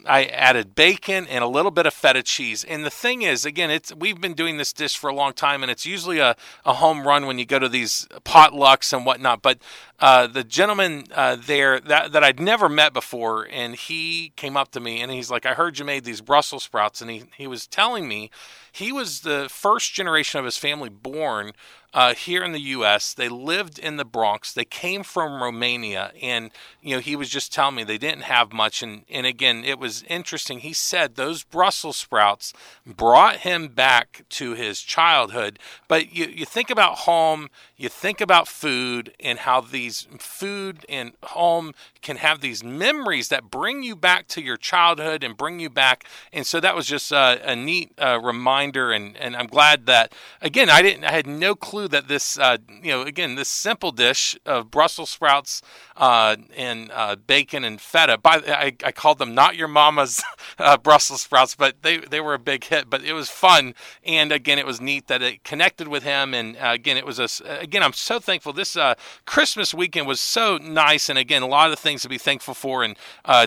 I 0.06 0.25
added 0.25 0.75
bacon 0.75 1.26
and 1.26 1.42
a 1.42 1.47
little 1.47 1.71
bit 1.71 1.87
of 1.87 1.94
feta 1.94 2.23
cheese. 2.23 2.64
And 2.64 2.85
the 2.85 2.90
thing 2.90 3.23
is, 3.23 3.44
again, 3.44 3.71
it's 3.71 3.94
we've 3.94 4.21
been 4.21 4.35
doing 4.35 4.56
this 4.56 4.73
dish 4.73 4.97
for 4.97 5.09
a 5.11 5.14
long 5.14 5.32
time, 5.32 5.62
and 5.62 5.71
it's 5.71 5.87
usually 5.87 6.18
a, 6.18 6.37
a 6.64 6.75
home 6.75 7.06
run 7.06 7.26
when 7.26 7.38
you 7.38 7.44
go 7.44 7.59
to 7.59 7.68
these 7.68 8.06
potlucks 8.25 8.92
and 8.92 9.04
whatnot. 9.04 9.42
But 9.42 9.59
uh, 9.99 10.26
the 10.26 10.44
gentleman 10.44 11.04
uh, 11.14 11.37
there 11.37 11.80
that, 11.80 12.12
that 12.12 12.25
I'd 12.25 12.40
never 12.40 12.68
met 12.68 12.92
before, 12.92 13.49
and 13.50 13.75
he 13.75 14.32
came 14.37 14.56
up 14.56 14.71
to 14.73 14.80
me 14.80 15.00
and 15.00 15.11
he's 15.11 15.30
like, 15.30 15.47
"I 15.47 15.54
heard 15.54 15.78
you 15.78 15.85
made 15.85 16.04
these 16.04 16.21
Brussels 16.21 16.64
sprouts," 16.64 17.00
and 17.00 17.11
he 17.11 17.25
he 17.37 17.47
was 17.47 17.66
telling 17.66 18.09
me 18.09 18.30
he 18.71 18.92
was 18.92 19.21
the 19.21 19.49
first 19.50 19.92
generation 19.92 20.38
of 20.38 20.44
his 20.44 20.59
family 20.59 20.88
born 20.88 21.52
uh, 21.94 22.14
here 22.14 22.42
in 22.42 22.52
the 22.52 22.61
U.S. 22.61 23.12
They 23.12 23.28
lived 23.28 23.78
in 23.78 23.96
the 23.96 24.04
Bronx. 24.04 24.52
They 24.52 24.64
came 24.64 25.02
from 25.02 25.42
Romania, 25.42 26.12
and 26.22 26.50
you 26.80 26.94
know 26.94 27.00
he 27.00 27.16
was 27.16 27.28
just 27.28 27.52
telling 27.52 27.75
me 27.75 27.84
they 27.84 27.99
didn't 27.99 28.22
have 28.22 28.52
much. 28.52 28.82
And 28.82 29.04
and 29.11 29.26
again, 29.26 29.64
it 29.64 29.78
was 29.78 30.02
interesting. 30.04 30.61
He 30.61 30.72
said 30.72 31.14
those 31.14 31.44
Brussels 31.44 31.96
sprouts 31.96 32.52
brought 32.87 33.38
him 33.38 33.68
back 33.68 34.25
to 34.30 34.54
his 34.54 34.80
childhood. 34.80 35.58
But 35.88 36.14
you 36.14 36.26
you 36.26 36.46
think 36.46 36.70
about 36.70 36.99
home, 37.00 37.49
you 37.82 37.88
think 37.88 38.20
about 38.20 38.46
food, 38.46 39.12
and 39.18 39.40
how 39.40 39.60
these 39.60 40.06
food 40.18 40.86
and 40.88 41.14
home 41.24 41.74
can 42.00 42.16
have 42.16 42.40
these 42.40 42.62
memories 42.62 43.28
that 43.28 43.50
bring 43.50 43.82
you 43.82 43.96
back 43.96 44.28
to 44.28 44.40
your 44.40 44.56
childhood 44.56 45.24
and 45.24 45.36
bring 45.36 45.58
you 45.58 45.68
back. 45.68 46.04
And 46.32 46.46
so 46.46 46.60
that 46.60 46.76
was 46.76 46.86
just 46.86 47.12
uh, 47.12 47.38
a 47.42 47.56
neat 47.56 47.92
uh, 47.98 48.20
reminder. 48.22 48.92
And, 48.92 49.16
and 49.16 49.34
I'm 49.34 49.48
glad 49.48 49.86
that, 49.86 50.12
again, 50.40 50.70
I 50.70 50.80
didn't, 50.80 51.04
I 51.04 51.10
had 51.10 51.26
no 51.26 51.56
clue 51.56 51.88
that 51.88 52.06
this, 52.06 52.38
uh, 52.38 52.58
you 52.68 52.92
know, 52.92 53.02
again, 53.02 53.34
this 53.34 53.48
simple 53.48 53.90
dish 53.90 54.38
of 54.46 54.70
Brussels 54.70 55.10
sprouts 55.10 55.60
uh, 55.96 56.36
and 56.56 56.90
uh, 56.92 57.16
bacon 57.16 57.64
and 57.64 57.80
feta. 57.80 58.16
By 58.16 58.42
I, 58.46 58.76
I 58.84 58.92
called 58.92 59.18
them 59.18 59.34
not 59.34 59.56
your 59.56 59.68
mama's 59.68 60.22
Brussels 60.84 61.22
sprouts, 61.22 61.56
but 61.56 61.82
they, 61.82 61.98
they 61.98 62.20
were 62.20 62.34
a 62.34 62.38
big 62.38 62.62
hit. 62.62 62.88
But 62.88 63.02
it 63.02 63.12
was 63.12 63.28
fun. 63.28 63.74
And 64.04 64.30
again, 64.30 64.60
it 64.60 64.66
was 64.66 64.80
neat 64.80 65.08
that 65.08 65.20
it 65.20 65.42
connected 65.42 65.88
with 65.88 66.04
him. 66.04 66.32
And 66.32 66.56
again, 66.60 66.96
it 66.96 67.06
was 67.06 67.18
a, 67.18 67.28
again, 67.73 67.83
I'm 67.83 67.95
so 67.95 68.21
thankful. 68.21 68.52
This 68.52 68.76
Christmas 69.25 69.73
weekend 69.73 70.07
was 70.07 70.21
so 70.21 70.59
nice. 70.59 71.09
And 71.09 71.19
again, 71.19 71.41
a 71.41 71.47
lot 71.47 71.73
of 71.73 71.79
things 71.79 72.02
to 72.02 72.09
be 72.09 72.19
thankful 72.19 72.52
for 72.52 72.85
and 72.85 72.97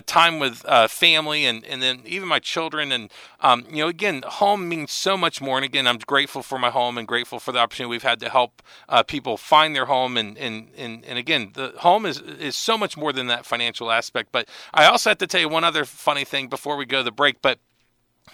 time 0.06 0.40
with 0.40 0.64
family 0.90 1.44
and, 1.46 1.64
and 1.64 1.80
then 1.80 2.02
even 2.04 2.28
my 2.28 2.40
children. 2.40 2.90
And, 2.90 3.08
um, 3.40 3.64
you 3.70 3.76
know, 3.76 3.88
again, 3.88 4.24
home 4.26 4.68
means 4.68 4.90
so 4.90 5.16
much 5.16 5.40
more. 5.40 5.58
And 5.58 5.64
again, 5.64 5.86
I'm 5.86 5.98
grateful 5.98 6.42
for 6.42 6.58
my 6.58 6.70
home 6.70 6.98
and 6.98 7.06
grateful 7.06 7.38
for 7.38 7.52
the 7.52 7.60
opportunity 7.60 7.90
we've 7.90 8.02
had 8.02 8.18
to 8.18 8.28
help 8.28 8.62
uh, 8.88 9.04
people 9.04 9.36
find 9.36 9.76
their 9.76 9.86
home. 9.86 10.16
And, 10.16 10.36
and, 10.36 10.70
and, 10.76 11.04
and 11.04 11.18
again, 11.18 11.52
the 11.54 11.74
home 11.78 12.04
is, 12.04 12.20
is 12.20 12.56
so 12.56 12.76
much 12.76 12.96
more 12.96 13.12
than 13.12 13.28
that 13.28 13.46
financial 13.46 13.92
aspect. 13.92 14.32
But 14.32 14.48
I 14.74 14.86
also 14.86 15.10
have 15.10 15.18
to 15.18 15.28
tell 15.28 15.40
you 15.40 15.48
one 15.48 15.62
other 15.62 15.84
funny 15.84 16.24
thing 16.24 16.48
before 16.48 16.76
we 16.76 16.84
go 16.84 16.98
to 16.98 17.04
the 17.04 17.12
break. 17.12 17.40
But 17.42 17.60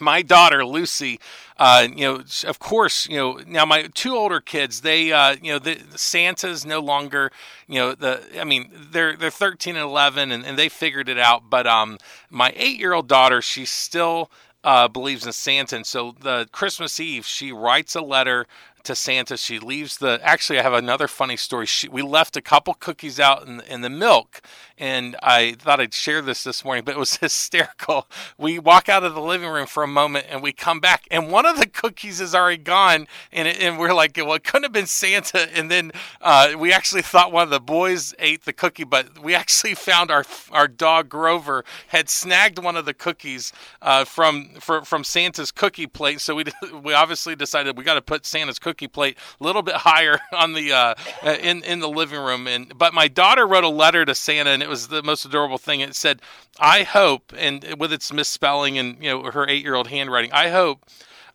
my 0.00 0.22
daughter 0.22 0.64
Lucy, 0.64 1.20
uh, 1.58 1.86
you 1.94 2.04
know, 2.04 2.22
of 2.44 2.58
course, 2.58 3.08
you 3.08 3.16
know, 3.16 3.40
now 3.46 3.64
my 3.64 3.88
two 3.94 4.16
older 4.16 4.40
kids, 4.40 4.80
they, 4.80 5.12
uh, 5.12 5.36
you 5.40 5.52
know, 5.52 5.58
the, 5.58 5.74
the, 5.74 5.98
Santa's 5.98 6.64
no 6.64 6.80
longer, 6.80 7.30
you 7.68 7.78
know, 7.78 7.94
the, 7.94 8.22
I 8.38 8.44
mean, 8.44 8.70
they're 8.90 9.16
they're 9.16 9.30
13 9.30 9.76
and 9.76 9.84
11, 9.84 10.32
and, 10.32 10.44
and 10.44 10.58
they 10.58 10.68
figured 10.68 11.08
it 11.08 11.18
out. 11.18 11.50
But 11.50 11.66
um, 11.66 11.98
my 12.30 12.52
eight 12.56 12.78
year 12.78 12.92
old 12.94 13.06
daughter, 13.06 13.42
she 13.42 13.64
still 13.64 14.30
uh, 14.64 14.88
believes 14.88 15.26
in 15.26 15.32
Santa, 15.32 15.76
and 15.76 15.86
so 15.86 16.14
the 16.20 16.48
Christmas 16.52 16.98
Eve, 16.98 17.26
she 17.26 17.52
writes 17.52 17.94
a 17.94 18.02
letter 18.02 18.46
to 18.84 18.94
Santa. 18.94 19.36
She 19.36 19.58
leaves 19.58 19.98
the. 19.98 20.20
Actually, 20.22 20.58
I 20.58 20.62
have 20.62 20.72
another 20.72 21.08
funny 21.08 21.36
story. 21.36 21.66
She, 21.66 21.88
we 21.88 22.02
left 22.02 22.36
a 22.36 22.40
couple 22.40 22.74
cookies 22.74 23.20
out 23.20 23.46
in, 23.46 23.60
in 23.62 23.80
the 23.82 23.90
milk, 23.90 24.40
and 24.78 25.16
I 25.22 25.52
thought 25.52 25.80
I'd 25.80 25.94
share 25.94 26.22
this 26.22 26.42
this 26.42 26.64
morning, 26.64 26.84
but 26.84 26.96
it 26.96 26.98
was 26.98 27.16
hysterical. 27.18 28.08
We 28.36 28.58
walk 28.58 28.88
out 28.88 29.04
of 29.04 29.14
the 29.14 29.20
living 29.20 29.48
room 29.48 29.66
for 29.66 29.82
a 29.82 29.88
moment, 29.88 30.26
and 30.28 30.42
we 30.42 30.52
come 30.52 30.80
back, 30.80 31.06
and 31.10 31.30
one 31.30 31.46
of 31.46 31.58
the 31.58 31.66
cookies 31.66 32.20
is 32.20 32.34
already 32.34 32.62
gone, 32.62 33.06
and 33.32 33.46
it, 33.46 33.60
and 33.60 33.78
we're 33.78 33.94
like, 33.94 34.16
well, 34.16 34.34
it 34.34 34.44
couldn't 34.44 34.64
have 34.64 34.72
been 34.72 34.86
Santa. 34.86 35.48
And 35.56 35.70
then 35.70 35.92
uh, 36.20 36.54
we 36.58 36.72
actually 36.72 37.02
thought 37.02 37.32
one 37.32 37.44
of 37.44 37.50
the 37.50 37.60
boys 37.60 38.14
ate 38.18 38.44
the 38.44 38.52
cookie, 38.52 38.84
but 38.84 39.22
we 39.22 39.34
actually 39.42 39.74
found 39.74 40.10
our 40.10 40.24
our 40.50 40.68
dog 40.68 41.08
Grover 41.08 41.64
had 41.88 42.08
snagged 42.08 42.58
one 42.58 42.76
of 42.76 42.84
the 42.84 42.94
cookies 42.94 43.52
uh, 43.80 44.04
from 44.04 44.50
for, 44.60 44.82
from 44.84 45.04
Santa's 45.04 45.52
cookie 45.52 45.86
plate. 45.86 46.20
So 46.20 46.34
we 46.34 46.44
we 46.82 46.94
obviously 46.94 47.36
decided 47.36 47.76
we 47.76 47.84
got 47.84 47.94
to 47.94 48.02
put 48.02 48.26
Santa's 48.26 48.58
cookie 48.58 48.71
cookie 48.72 48.88
plate 48.88 49.18
a 49.38 49.44
little 49.44 49.62
bit 49.62 49.74
higher 49.78 50.18
on 50.32 50.54
the 50.54 50.72
uh, 50.72 50.94
uh, 51.22 51.36
in 51.40 51.62
in 51.64 51.80
the 51.80 51.88
living 51.88 52.20
room. 52.20 52.46
And 52.46 52.76
but 52.76 52.94
my 52.94 53.08
daughter 53.08 53.46
wrote 53.46 53.64
a 53.64 53.68
letter 53.68 54.04
to 54.04 54.14
Santa, 54.14 54.50
and 54.50 54.62
it 54.62 54.68
was 54.68 54.88
the 54.88 55.02
most 55.02 55.24
adorable 55.24 55.58
thing. 55.58 55.80
It 55.80 55.94
said, 55.94 56.20
"I 56.58 56.82
hope," 56.84 57.32
and 57.36 57.76
with 57.78 57.92
its 57.92 58.12
misspelling 58.12 58.78
and 58.78 59.02
you 59.02 59.10
know 59.10 59.30
her 59.30 59.48
eight 59.48 59.62
year 59.62 59.74
old 59.74 59.88
handwriting, 59.88 60.32
I 60.32 60.48
hope 60.48 60.84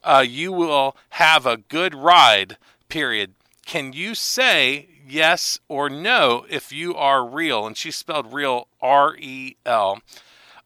uh, 0.03 0.25
you 0.27 0.51
will 0.51 0.97
have 1.09 1.45
a 1.45 1.57
good 1.57 1.93
ride. 1.93 2.57
Period. 2.89 3.33
Can 3.65 3.93
you 3.93 4.15
say 4.15 4.87
yes 5.07 5.59
or 5.67 5.89
no 5.89 6.45
if 6.49 6.71
you 6.71 6.95
are 6.95 7.27
real? 7.27 7.67
And 7.67 7.77
she 7.77 7.91
spelled 7.91 8.33
real 8.33 8.67
R 8.81 9.15
E 9.17 9.55
L. 9.65 9.99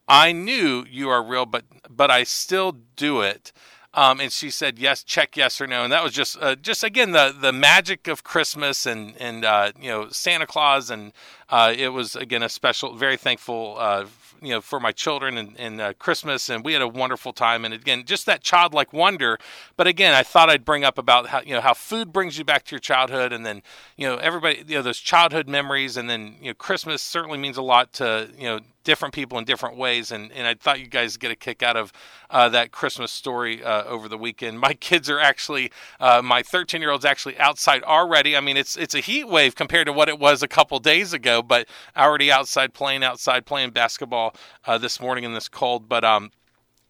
I 0.08 0.32
knew 0.32 0.86
you 0.90 1.10
are 1.10 1.24
real, 1.24 1.46
but 1.46 1.63
but 1.90 2.12
I 2.12 2.24
still 2.24 2.74
do 2.96 3.22
it. 3.22 3.51
Um, 3.94 4.22
and 4.22 4.32
she 4.32 4.50
said 4.50 4.80
yes, 4.80 5.04
check 5.04 5.36
yes 5.36 5.60
or 5.60 5.68
no, 5.68 5.84
and 5.84 5.92
that 5.92 6.02
was 6.02 6.14
just 6.14 6.38
uh, 6.42 6.56
just 6.56 6.82
again 6.82 7.12
the 7.12 7.36
the 7.38 7.52
magic 7.52 8.08
of 8.08 8.24
Christmas 8.24 8.86
and 8.86 9.16
and 9.18 9.44
uh, 9.44 9.74
you 9.80 9.90
know 9.90 10.08
Santa 10.10 10.48
Claus, 10.48 10.90
and 10.90 11.12
uh, 11.50 11.74
it 11.78 11.90
was 11.90 12.16
again 12.16 12.42
a 12.42 12.48
special, 12.48 12.96
very 12.96 13.18
thankful 13.18 13.76
uh, 13.78 14.06
you 14.42 14.52
know 14.52 14.62
for 14.62 14.80
my 14.80 14.94
children 14.94 15.38
and, 15.38 15.56
and 15.60 15.82
uh, 15.82 15.94
Christmas, 16.00 16.50
and 16.50 16.64
we 16.64 16.72
had 16.72 16.82
a 16.82 16.88
wonderful 16.88 17.34
time. 17.34 17.66
And 17.66 17.74
again, 17.74 18.06
just 18.06 18.26
that 18.28 18.42
childlike 18.42 18.94
wonder. 18.94 19.38
But 19.76 19.88
again, 19.88 20.14
I 20.14 20.24
thought 20.24 20.50
I'd 20.50 20.64
bring 20.64 20.86
up 20.86 20.98
about 20.98 21.28
how 21.28 21.42
you 21.42 21.54
know 21.54 21.62
how 21.62 21.74
food 21.74 22.14
brings 22.14 22.38
you 22.38 22.46
back 22.46 22.64
to 22.66 22.72
your 22.72 22.80
childhood, 22.80 23.34
and 23.34 23.46
then 23.46 23.62
you 23.98 24.08
know 24.08 24.16
everybody 24.18 24.64
you 24.68 24.76
know 24.76 24.82
those 24.82 25.00
childhood 25.00 25.50
memories, 25.50 25.98
and 25.98 26.10
then 26.10 26.36
you 26.42 26.52
know 26.52 26.54
Christmas 26.56 27.02
certainly 27.02 27.38
means 27.38 27.58
a 27.58 27.62
lot 27.62 27.92
to 27.94 28.30
you 28.38 28.46
know 28.46 28.60
different 28.84 29.14
people 29.14 29.38
in 29.38 29.46
different 29.46 29.78
ways. 29.78 30.12
And, 30.12 30.32
and 30.32 30.48
I 30.48 30.56
thought 30.56 30.80
you 30.80 30.88
guys 30.88 31.18
get 31.18 31.32
a 31.32 31.36
kick 31.36 31.64
out 31.64 31.78
of 31.78 31.92
uh, 32.30 32.50
that 32.50 32.72
Christmas 32.72 33.12
story 33.12 33.64
uh, 33.64 33.84
over 33.84 34.08
the 34.08 34.18
weekend. 34.18 34.60
My 34.60 34.74
kids 34.74 35.10
are 35.10 35.20
actually, 35.20 35.72
uh, 36.00 36.22
my 36.22 36.42
13 36.44 36.82
year 36.82 36.92
old's 36.92 37.06
actually 37.06 37.38
outside 37.40 37.84
already. 37.84 38.36
I 38.36 38.40
mean, 38.40 38.58
it's 38.58 38.76
it's 38.76 38.96
a 38.96 39.00
heat 39.00 39.28
wave 39.28 39.56
compared 39.56 39.88
to 39.88 39.94
what 39.94 40.10
it 40.10 40.20
was 40.20 40.44
a 40.44 40.48
couple 40.48 40.80
days 40.80 41.14
ago, 41.14 41.42
but 41.42 41.68
already 41.96 42.32
outside 42.32 42.74
playing 42.74 43.04
outside 43.04 43.46
playing 43.46 43.72
basketball 43.72 44.36
uh, 44.66 44.78
this 44.78 45.00
morning 45.00 45.24
in 45.24 45.34
this 45.34 45.48
cold. 45.48 45.88
But 45.88 46.04
um, 46.04 46.32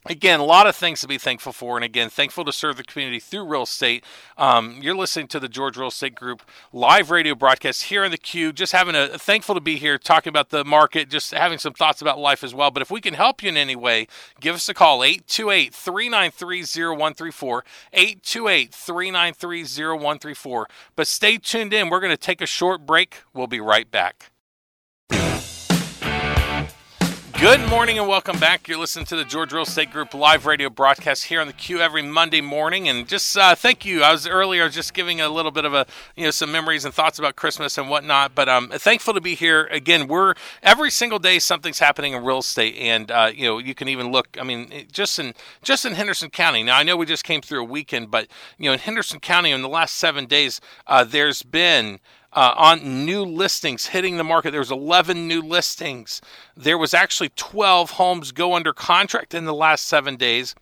Again, 0.08 0.40
a 0.40 0.44
lot 0.44 0.66
of 0.66 0.76
things 0.76 1.00
to 1.02 1.08
be 1.08 1.20
thankful 1.20 1.54
for, 1.54 1.78
and 1.78 1.86
again, 1.86 2.10
thankful 2.10 2.44
to 2.46 2.52
serve 2.52 2.78
the 2.78 2.84
community 2.84 3.20
through 3.20 3.46
real 3.46 3.64
estate. 3.64 4.04
Um, 4.36 4.80
you're 4.82 4.96
listening 4.96 5.28
to 5.28 5.40
the 5.40 5.48
George 5.48 5.78
Real 5.78 5.90
Estate 5.90 6.16
Group 6.16 6.42
live 6.74 7.12
radio 7.12 7.36
broadcast 7.36 7.84
here 7.84 8.04
in 8.04 8.10
the 8.10 8.18
Q. 8.18 8.52
Just 8.52 8.72
having 8.72 8.96
a 8.96 9.20
thankful 9.20 9.54
to 9.54 9.62
be 9.62 9.76
here, 9.76 10.00
talking 10.00 10.32
about 10.32 10.50
the 10.50 10.66
market, 10.66 11.08
just 11.08 11.32
having 11.32 11.60
some 11.60 11.74
thoughts 11.74 12.02
about 12.02 12.18
life 12.18 12.44
as 12.44 12.52
well. 12.52 12.72
But 12.72 12.82
if 12.82 12.90
we 12.90 13.00
can 13.00 13.14
help 13.14 13.44
you 13.44 13.50
in 13.50 13.58
any 13.58 13.76
way, 13.76 14.08
give 14.40 14.56
us 14.56 14.68
a 14.68 14.74
call 14.74 15.04
828 15.04 15.72
393 15.72 16.62
0134. 16.64 17.66
828 17.94 18.74
393 18.74 19.64
0134. 19.64 20.68
But 20.96 21.06
stay 21.06 21.38
tuned 21.38 21.74
in. 21.76 21.92
We're 21.92 22.00
going 22.00 22.10
to 22.10 22.18
take 22.18 22.42
a 22.42 22.48
short 22.48 22.88
break. 22.88 23.22
We'll 23.36 23.46
be 23.46 23.62
right 23.62 23.90
back. 23.90 24.31
Good 27.42 27.68
morning 27.72 27.98
and 27.98 28.08
welcome 28.08 28.40
back. 28.40 28.68
You're 28.68 28.78
listening 28.78 29.06
to 29.08 29.16
the 29.16 29.26
George 29.26 29.52
Real 29.52 29.64
Estate 29.64 29.90
Group 29.90 30.14
live 30.14 30.46
radio 30.46 30.70
broadcast 30.70 31.24
here 31.24 31.42
on 31.42 31.48
the 31.48 31.54
Q 31.54 31.80
every 31.80 32.04
Monday 32.04 32.40
morning. 32.40 32.88
And 32.88 33.08
just 33.08 33.36
uh, 33.36 33.56
thank 33.56 33.84
you. 33.84 34.04
I 34.04 34.12
was 34.12 34.28
earlier 34.28 34.70
just 34.70 34.94
giving 34.94 35.20
a 35.20 35.28
little 35.28 35.50
bit 35.50 35.66
of 35.66 35.74
a 35.74 35.88
you 36.16 36.26
know 36.26 36.30
some 36.30 36.52
memories 36.52 36.86
and 36.86 36.94
thoughts 36.94 37.18
about 37.18 37.36
Christmas 37.36 37.80
and 37.80 37.90
whatnot. 37.90 38.36
But 38.36 38.48
I'm 38.48 38.72
um, 38.72 38.78
thankful 38.78 39.16
to 39.16 39.22
be 39.22 39.34
here 39.34 39.68
again. 39.72 40.08
We're 40.08 40.36
every 40.62 40.92
single 40.92 41.18
day 41.18 41.40
something's 41.40 41.80
happening 41.80 42.14
in 42.14 42.24
real 42.24 42.38
estate, 42.38 42.76
and 42.78 43.10
uh, 43.10 43.32
you 43.34 43.48
know 43.48 43.58
you 43.58 43.74
can 43.74 43.88
even 43.88 44.12
look. 44.12 44.38
I 44.40 44.44
mean, 44.44 44.86
just 44.92 45.18
in 45.18 45.34
just 45.64 45.84
in 45.84 45.96
Henderson 45.96 46.30
County. 46.30 46.62
Now 46.62 46.78
I 46.78 46.84
know 46.84 46.96
we 46.96 47.08
just 47.08 47.24
came 47.24 47.42
through 47.42 47.62
a 47.62 47.68
weekend, 47.68 48.12
but 48.12 48.28
you 48.60 48.66
know 48.66 48.74
in 48.74 48.80
Henderson 48.80 49.20
County 49.20 49.50
in 49.50 49.64
the 49.64 49.68
last 49.68 49.96
seven 49.96 50.28
days, 50.28 50.62
uh, 50.86 51.04
there's 51.04 51.42
been 51.42 52.00
uh, 52.34 52.54
on 52.56 53.06
new 53.06 53.24
listings 53.24 53.88
hitting 53.88 54.18
the 54.18 54.24
market. 54.24 54.52
There 54.52 54.60
was 54.60 54.72
11 54.72 55.28
new 55.28 55.42
listings. 55.42 56.22
There 56.56 56.78
was 56.78 56.94
actually 56.94 57.30
12 57.30 57.92
homes 57.92 58.32
go 58.32 58.56
under 58.56 58.74
contract 58.74 59.34
in 59.34 59.46
the 59.46 59.54
last 59.54 59.86
seven 59.86 60.16
days 60.16 60.56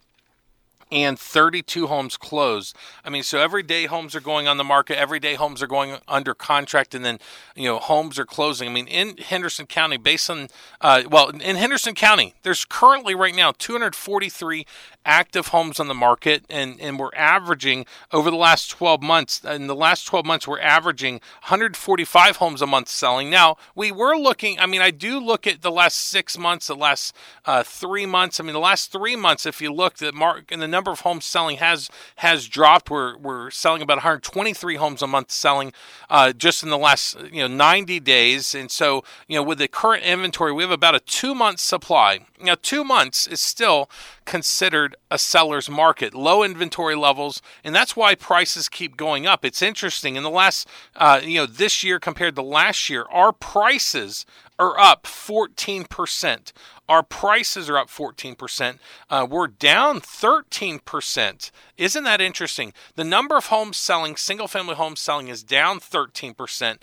and 0.92 1.20
32 1.20 1.88
homes 1.88 2.18
closed. 2.18 2.76
I 3.06 3.10
mean, 3.10 3.24
so 3.24 3.40
every 3.40 3.64
day 3.64 3.86
homes 3.86 4.16
are 4.16 4.22
going 4.22 4.48
on 4.48 4.58
the 4.58 4.64
market, 4.64 4.98
every 4.98 5.20
day 5.20 5.36
homes 5.36 5.62
are 5.62 5.68
going 5.68 5.98
under 6.08 6.34
contract, 6.34 6.96
and 6.96 7.06
then 7.06 7.20
you 7.56 7.66
know 7.66 7.80
homes 7.80 8.18
are 8.18 8.26
closing. 8.26 8.68
I 8.70 8.72
mean, 8.72 8.88
in 8.88 9.18
Henderson 9.18 9.66
County, 9.66 9.98
based 9.98 10.30
on 10.30 10.48
uh, 10.82 11.04
well, 11.10 11.30
in 11.30 11.56
Henderson 11.56 11.96
County, 11.96 12.34
there's 12.44 12.66
currently 12.66 13.16
right 13.16 13.36
now 13.36 13.54
243 13.58 14.66
active 15.10 15.48
homes 15.48 15.80
on 15.80 15.88
the 15.88 15.94
market, 15.96 16.46
and, 16.50 16.80
and 16.80 17.00
we're 17.00 17.10
averaging 17.16 17.86
over 18.12 18.30
the 18.30 18.38
last 18.38 18.70
12 18.70 19.02
months. 19.02 19.44
In 19.44 19.66
the 19.66 19.76
last 19.76 20.06
12 20.06 20.26
months, 20.26 20.48
we're 20.48 20.60
averaging 20.60 21.16
145 21.16 22.38
homes 22.38 22.62
a 22.62 22.68
month 22.68 22.90
selling. 22.90 23.30
Now, 23.30 23.58
we 23.74 23.92
were 23.92 24.16
looking, 24.16 24.60
I 24.60 24.68
mean, 24.68 24.82
I 24.82 24.92
do 24.92 25.20
look 25.20 25.48
at 25.48 25.64
the 25.64 25.72
last 25.72 25.98
six 25.98 26.38
months, 26.38 26.68
the 26.68 26.76
last 26.76 27.16
uh, 27.46 27.64
three 27.64 28.06
months. 28.06 28.40
I 28.40 28.44
mean, 28.44 28.54
the 28.54 28.60
last 28.60 28.92
three 28.92 29.16
months, 29.16 29.48
if 29.48 29.60
you 29.62 29.74
look, 29.74 29.98
the 29.98 30.12
mark 30.12 30.52
and 30.52 30.62
the 30.62 30.68
number 30.68 30.79
of 30.88 31.02
homes 31.02 31.26
selling 31.26 31.58
has 31.58 31.90
has 32.18 32.48
dropped. 32.48 32.90
We're, 32.90 33.18
we're 33.18 33.52
selling 33.52 33.82
about 33.82 33.98
123 33.98 34.76
homes 34.76 35.02
a 35.02 35.08
month 35.08 35.32
selling 35.32 35.74
uh, 36.10 36.34
just 36.34 36.64
in 36.64 36.70
the 36.70 36.78
last 36.78 37.18
you 37.32 37.48
know 37.48 37.48
90 37.48 38.00
days. 38.00 38.56
And 38.56 38.72
so, 38.72 39.04
you 39.28 39.36
know, 39.36 39.44
with 39.44 39.58
the 39.58 39.68
current 39.68 40.04
inventory, 40.04 40.54
we 40.54 40.64
have 40.64 40.72
about 40.72 40.96
a 40.96 41.00
two 41.00 41.36
month 41.36 41.60
supply. 41.60 42.20
Now, 42.42 42.56
two 42.62 42.84
months 42.84 43.28
is 43.28 43.42
still 43.42 43.90
considered 44.26 44.96
a 45.12 45.18
seller's 45.18 45.70
market, 45.70 46.14
low 46.14 46.42
inventory 46.44 46.96
levels, 46.96 47.42
and 47.64 47.76
that's 47.76 47.96
why 47.96 48.16
prices 48.16 48.70
keep 48.70 48.96
going 48.96 49.28
up. 49.28 49.44
It's 49.44 49.62
interesting. 49.62 50.16
In 50.16 50.24
the 50.24 50.30
last, 50.30 50.68
uh, 50.96 51.20
you 51.22 51.40
know, 51.40 51.46
this 51.46 51.84
year 51.84 52.00
compared 52.00 52.36
to 52.36 52.42
last 52.42 52.90
year, 52.90 53.06
our 53.12 53.34
prices 53.34 54.26
are 54.58 54.80
up 54.80 55.04
14%. 55.04 56.54
Our 56.88 57.04
prices 57.04 57.70
are 57.70 57.78
up 57.78 57.90
14%. 57.90 58.80
Uh, 59.10 59.28
we're 59.30 59.48
down 59.48 60.00
13%. 60.00 61.52
Isn't 61.78 62.04
that 62.04 62.22
interesting? 62.22 62.74
The 62.96 63.04
number 63.04 63.38
of 63.38 63.46
homes 63.48 63.78
selling, 63.78 64.16
single 64.16 64.48
family 64.48 64.76
homes 64.76 65.00
selling, 65.00 65.28
is 65.28 65.44
down 65.44 65.80
13%. 65.80 66.80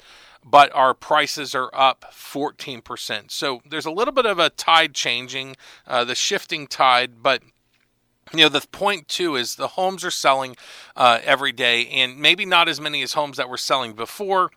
But 0.49 0.73
our 0.75 0.95
prices 0.95 1.55
are 1.55 1.71
up 1.75 2.13
14%. 2.13 3.31
So 3.33 3.61
there's 3.69 3.85
a 3.85 3.91
little 3.91 4.15
bit 4.15 4.27
of 4.27 4.39
a 4.39 4.49
tide 4.49 4.95
changing, 4.95 5.57
uh, 5.87 6.05
the 6.05 6.15
shifting 6.15 6.69
tide, 6.69 7.23
but 7.23 7.43
you 8.33 8.41
know 8.41 8.49
the 8.49 8.67
point 8.73 9.09
too 9.09 9.37
is 9.37 9.57
the 9.57 9.69
homes 9.69 10.05
are 10.05 10.11
selling 10.11 10.57
uh, 10.97 11.21
every 11.25 11.53
day 11.53 11.87
and 11.89 12.19
maybe 12.19 12.45
not 12.45 12.69
as 12.69 12.81
many 12.81 13.03
as 13.03 13.13
homes 13.13 13.37
that 13.37 13.49
were 13.49 13.57
selling 13.57 13.93
before 13.93 14.51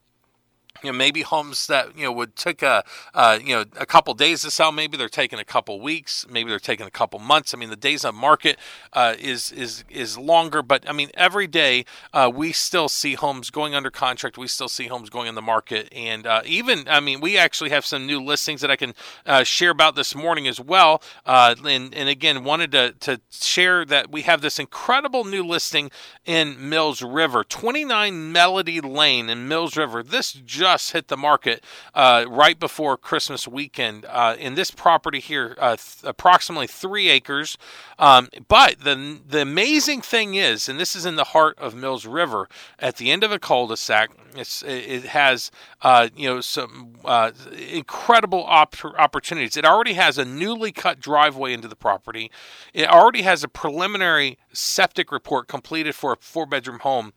you 0.83 0.91
know, 0.91 0.97
maybe 0.97 1.21
homes 1.21 1.67
that 1.67 1.97
you 1.97 2.03
know 2.05 2.11
would 2.11 2.35
take 2.35 2.61
a 2.61 2.83
uh, 3.13 3.39
you 3.41 3.55
know 3.55 3.65
a 3.77 3.85
couple 3.85 4.13
days 4.13 4.41
to 4.41 4.51
sell. 4.51 4.71
Maybe 4.71 4.97
they're 4.97 5.09
taking 5.09 5.39
a 5.39 5.43
couple 5.43 5.79
weeks. 5.79 6.25
Maybe 6.29 6.49
they're 6.49 6.59
taking 6.59 6.85
a 6.85 6.91
couple 6.91 7.19
months. 7.19 7.53
I 7.53 7.57
mean, 7.57 7.69
the 7.69 7.75
days 7.75 8.05
on 8.05 8.15
market 8.15 8.57
uh, 8.93 9.15
is 9.19 9.51
is 9.51 9.83
is 9.89 10.17
longer. 10.17 10.61
But 10.61 10.87
I 10.87 10.93
mean, 10.93 11.09
every 11.13 11.47
day 11.47 11.85
uh, 12.13 12.31
we 12.33 12.51
still 12.51 12.89
see 12.89 13.15
homes 13.15 13.49
going 13.49 13.75
under 13.75 13.91
contract. 13.91 14.37
We 14.37 14.47
still 14.47 14.69
see 14.69 14.87
homes 14.87 15.09
going 15.09 15.27
in 15.27 15.35
the 15.35 15.41
market, 15.41 15.89
and 15.93 16.25
uh, 16.25 16.41
even 16.45 16.87
I 16.87 16.99
mean, 16.99 17.21
we 17.21 17.37
actually 17.37 17.69
have 17.71 17.85
some 17.85 18.05
new 18.05 18.21
listings 18.21 18.61
that 18.61 18.71
I 18.71 18.75
can 18.75 18.93
uh, 19.25 19.43
share 19.43 19.71
about 19.71 19.95
this 19.95 20.15
morning 20.15 20.47
as 20.47 20.59
well. 20.59 21.01
Uh, 21.25 21.55
and 21.65 21.93
and 21.93 22.09
again, 22.09 22.43
wanted 22.43 22.71
to 22.71 22.93
to 22.99 23.21
share 23.29 23.85
that 23.85 24.11
we 24.11 24.21
have 24.23 24.41
this 24.41 24.59
incredible 24.59 25.23
new 25.23 25.43
listing 25.43 25.91
in 26.25 26.69
Mills 26.69 27.01
River, 27.01 27.43
29 27.43 28.31
Melody 28.31 28.81
Lane 28.81 29.29
in 29.29 29.47
Mills 29.47 29.75
River. 29.75 30.03
This 30.03 30.33
just 30.33 30.68
just 30.75 30.91
hit 30.91 31.07
the 31.07 31.17
market 31.17 31.63
uh, 31.93 32.25
right 32.27 32.59
before 32.59 32.97
Christmas 32.97 33.47
weekend. 33.47 34.05
Uh, 34.05 34.35
in 34.37 34.55
this 34.55 34.71
property 34.71 35.19
here, 35.19 35.55
uh, 35.59 35.75
th- 35.75 35.97
approximately 36.03 36.67
three 36.67 37.09
acres. 37.09 37.57
Um, 37.97 38.29
but 38.47 38.79
the 38.81 39.19
the 39.27 39.41
amazing 39.41 40.01
thing 40.01 40.35
is, 40.35 40.69
and 40.69 40.79
this 40.79 40.95
is 40.95 41.05
in 41.05 41.15
the 41.15 41.25
heart 41.25 41.57
of 41.59 41.75
Mills 41.75 42.05
River, 42.05 42.47
at 42.79 42.97
the 42.97 43.11
end 43.11 43.23
of 43.23 43.31
a 43.31 43.39
cul-de-sac. 43.39 44.11
it 44.35 45.03
has 45.05 45.51
uh, 45.81 46.09
you 46.15 46.29
know 46.29 46.41
some 46.41 46.93
uh, 47.03 47.31
incredible 47.69 48.43
op- 48.47 48.85
opportunities. 48.97 49.57
It 49.57 49.65
already 49.65 49.93
has 49.93 50.17
a 50.17 50.25
newly 50.25 50.71
cut 50.71 50.99
driveway 50.99 51.53
into 51.53 51.67
the 51.67 51.75
property. 51.75 52.31
It 52.73 52.87
already 52.87 53.23
has 53.23 53.43
a 53.43 53.47
preliminary 53.47 54.37
septic 54.53 55.11
report 55.11 55.47
completed 55.47 55.95
for 55.95 56.13
a 56.13 56.17
four 56.17 56.45
bedroom 56.45 56.79
home 56.79 57.13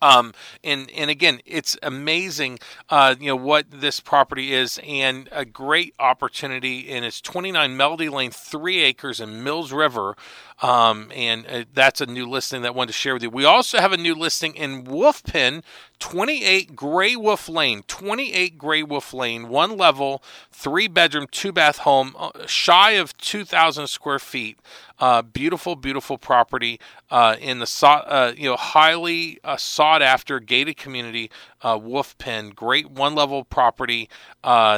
um, 0.00 0.32
and 0.62 0.90
and 0.90 1.10
again, 1.10 1.40
it's 1.44 1.76
amazing, 1.82 2.58
uh, 2.88 3.14
you 3.18 3.28
know 3.28 3.36
what 3.36 3.66
this 3.70 4.00
property 4.00 4.54
is, 4.54 4.78
and 4.86 5.28
a 5.32 5.44
great 5.44 5.94
opportunity. 5.98 6.88
And 6.90 7.04
it's 7.04 7.20
29 7.20 7.76
Melody 7.76 8.08
Lane, 8.08 8.30
three 8.30 8.82
acres 8.82 9.20
in 9.20 9.42
Mills 9.42 9.72
River, 9.72 10.16
um, 10.60 11.12
and 11.14 11.46
uh, 11.46 11.64
that's 11.72 12.00
a 12.00 12.06
new 12.06 12.28
listing 12.28 12.62
that 12.62 12.68
I 12.68 12.72
wanted 12.72 12.88
to 12.88 12.92
share 12.94 13.14
with 13.14 13.22
you. 13.22 13.30
We 13.30 13.44
also 13.44 13.78
have 13.78 13.92
a 13.92 13.96
new 13.96 14.14
listing 14.14 14.56
in 14.56 14.84
Wolf 14.84 15.22
Pen, 15.22 15.62
28 16.00 16.74
Gray 16.74 17.14
Wolf 17.14 17.48
Lane, 17.48 17.82
28 17.86 18.58
Gray 18.58 18.82
Wolf 18.82 19.14
Lane, 19.14 19.48
one 19.48 19.76
level, 19.76 20.22
three 20.50 20.88
bedroom, 20.88 21.26
two 21.30 21.52
bath 21.52 21.78
home, 21.78 22.14
uh, 22.18 22.30
shy 22.46 22.92
of 22.92 23.16
2,000 23.18 23.86
square 23.86 24.18
feet. 24.18 24.58
Uh, 25.00 25.22
beautiful, 25.22 25.76
beautiful 25.76 26.18
property 26.18 26.80
uh, 27.08 27.36
in 27.40 27.60
the 27.60 27.66
sought, 27.68 28.04
uh, 28.08 28.32
you 28.36 28.48
know 28.48 28.56
highly 28.56 29.38
uh, 29.44 29.56
sought 29.56 30.02
after 30.02 30.40
gated 30.40 30.76
community, 30.76 31.30
Wolf 31.62 32.18
Pen. 32.18 32.50
Great 32.50 32.90
one 32.90 33.14
level 33.14 33.44
property, 33.44 34.08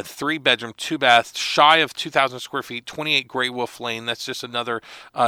three 0.03 0.37
bedroom, 0.37 0.75
two 0.77 0.99
bath, 0.99 1.35
shy 1.39 1.79
of 1.79 1.95
2,000 1.95 2.39
square 2.39 2.63
feet, 2.63 2.85
28 2.85 3.29
Gray 3.29 3.49
Wolf 3.49 3.81
Lane. 3.81 4.05
That's 4.05 4.27
just 4.27 4.45
another 4.45 4.83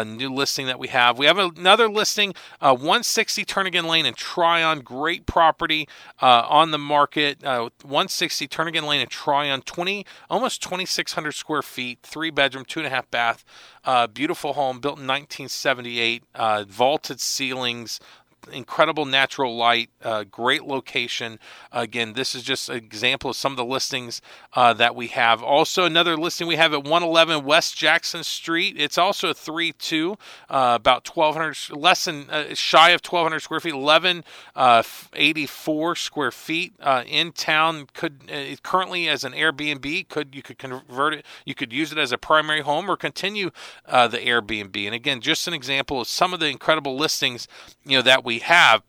new 0.04 0.28
listing 0.28 0.41
that 0.42 0.78
we 0.78 0.88
have. 0.88 1.18
We 1.18 1.26
have 1.26 1.38
another 1.38 1.88
listing, 1.88 2.34
160 2.60 3.44
Turnagain 3.44 3.84
Lane 3.84 4.06
in 4.06 4.14
Tryon. 4.14 4.80
Great 4.80 5.26
property 5.26 5.88
on 6.20 6.70
the 6.70 6.78
market. 6.78 7.42
160 7.42 8.48
Turnagain 8.48 8.86
Lane 8.86 9.00
in 9.00 9.08
Tryon, 9.08 9.62
20 9.62 10.04
almost 10.30 10.62
2,600 10.62 11.32
square 11.32 11.62
feet, 11.62 11.98
three 12.02 12.30
bedroom, 12.30 12.64
two 12.64 12.80
and 12.80 12.86
a 12.86 12.90
half 12.90 13.10
bath. 13.10 13.44
Uh, 13.84 14.06
beautiful 14.06 14.52
home 14.52 14.80
built 14.80 14.98
in 14.98 15.06
1978, 15.06 16.22
uh, 16.34 16.64
vaulted 16.68 17.20
ceilings, 17.20 18.00
incredible 18.50 19.04
natural 19.04 19.54
light, 19.56 19.90
uh, 20.02 20.24
great 20.24 20.64
location. 20.64 21.38
Again, 21.70 22.14
this 22.14 22.34
is 22.34 22.42
just 22.42 22.68
an 22.68 22.74
example 22.76 23.30
of 23.30 23.36
some 23.36 23.52
of 23.52 23.56
the 23.56 23.64
listings 23.64 24.20
uh, 24.54 24.72
that 24.74 24.96
we 24.96 25.06
have. 25.08 25.42
Also, 25.42 25.84
another 25.84 26.16
listing 26.16 26.46
we 26.46 26.54
have 26.56 26.72
at 26.72 26.84
111 26.84 27.44
West 27.44 27.76
Jackson 27.76 28.24
Street. 28.24 28.76
It's 28.78 28.96
also 28.98 29.30
a 29.30 29.34
3 29.34 29.72
2, 29.72 30.16
uh, 30.50 30.76
about 30.76 31.08
1,200, 31.08 31.76
less 31.76 32.04
than 32.04 32.28
uh, 32.30 32.54
shy 32.54 32.90
of 32.90 33.00
1,200 33.00 33.40
square 33.40 33.60
feet, 33.60 33.74
1184 33.74 35.90
uh, 35.90 35.94
square 35.94 36.30
feet 36.30 36.74
uh, 36.80 37.02
in 37.06 37.32
town. 37.32 37.86
Could 37.94 38.30
currently 38.62 39.08
as 39.08 39.24
an 39.24 39.32
Airbnb, 39.32 40.08
could 40.08 40.34
you 40.34 40.42
could 40.42 40.58
convert 40.58 41.14
it, 41.14 41.24
you 41.44 41.54
could 41.54 41.72
use 41.72 41.92
it 41.92 41.98
as 41.98 42.12
a 42.12 42.18
primary 42.18 42.60
home 42.60 42.90
or 42.90 42.96
continue 42.96 43.50
the 43.86 44.18
Airbnb. 44.18 44.86
And 44.86 44.94
again, 44.94 45.20
just 45.20 45.46
an 45.46 45.54
example 45.54 46.00
of 46.00 46.08
some 46.08 46.34
of 46.34 46.40
the 46.40 46.48
incredible 46.48 46.96
listings 46.96 47.46
you 47.84 47.96
know 47.96 48.02
that 48.02 48.24
we 48.24 48.31
we 48.32 48.38
have 48.38 48.82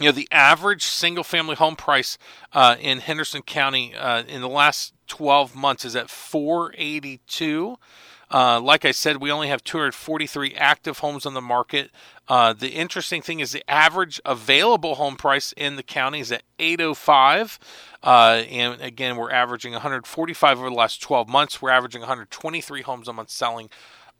you 0.00 0.06
know 0.06 0.12
the 0.12 0.28
average 0.30 0.84
single 0.84 1.22
family 1.22 1.54
home 1.54 1.76
price 1.76 2.16
uh, 2.54 2.76
in 2.80 3.00
henderson 3.00 3.42
county 3.42 3.94
uh, 3.94 4.22
in 4.22 4.40
the 4.40 4.48
last 4.48 4.94
12 5.06 5.54
months 5.54 5.84
is 5.84 5.94
at 5.94 6.08
482 6.08 7.76
uh, 8.30 8.58
like 8.58 8.84
I 8.84 8.90
said, 8.90 9.18
we 9.18 9.30
only 9.30 9.46
have 9.48 9.62
243 9.62 10.54
active 10.54 10.98
homes 10.98 11.24
on 11.24 11.34
the 11.34 11.42
market. 11.42 11.90
Uh, 12.26 12.52
the 12.52 12.70
interesting 12.70 13.22
thing 13.22 13.38
is 13.38 13.52
the 13.52 13.70
average 13.70 14.20
available 14.24 14.96
home 14.96 15.14
price 15.14 15.52
in 15.56 15.76
the 15.76 15.84
county 15.84 16.18
is 16.18 16.32
at 16.32 16.42
805. 16.58 17.60
Uh, 18.02 18.42
and 18.50 18.80
again, 18.80 19.16
we're 19.16 19.30
averaging 19.30 19.72
145 19.72 20.58
over 20.58 20.68
the 20.68 20.74
last 20.74 21.00
12 21.00 21.28
months. 21.28 21.62
We're 21.62 21.70
averaging 21.70 22.00
123 22.00 22.82
homes 22.82 23.06
a 23.06 23.12
month 23.12 23.30
selling 23.30 23.68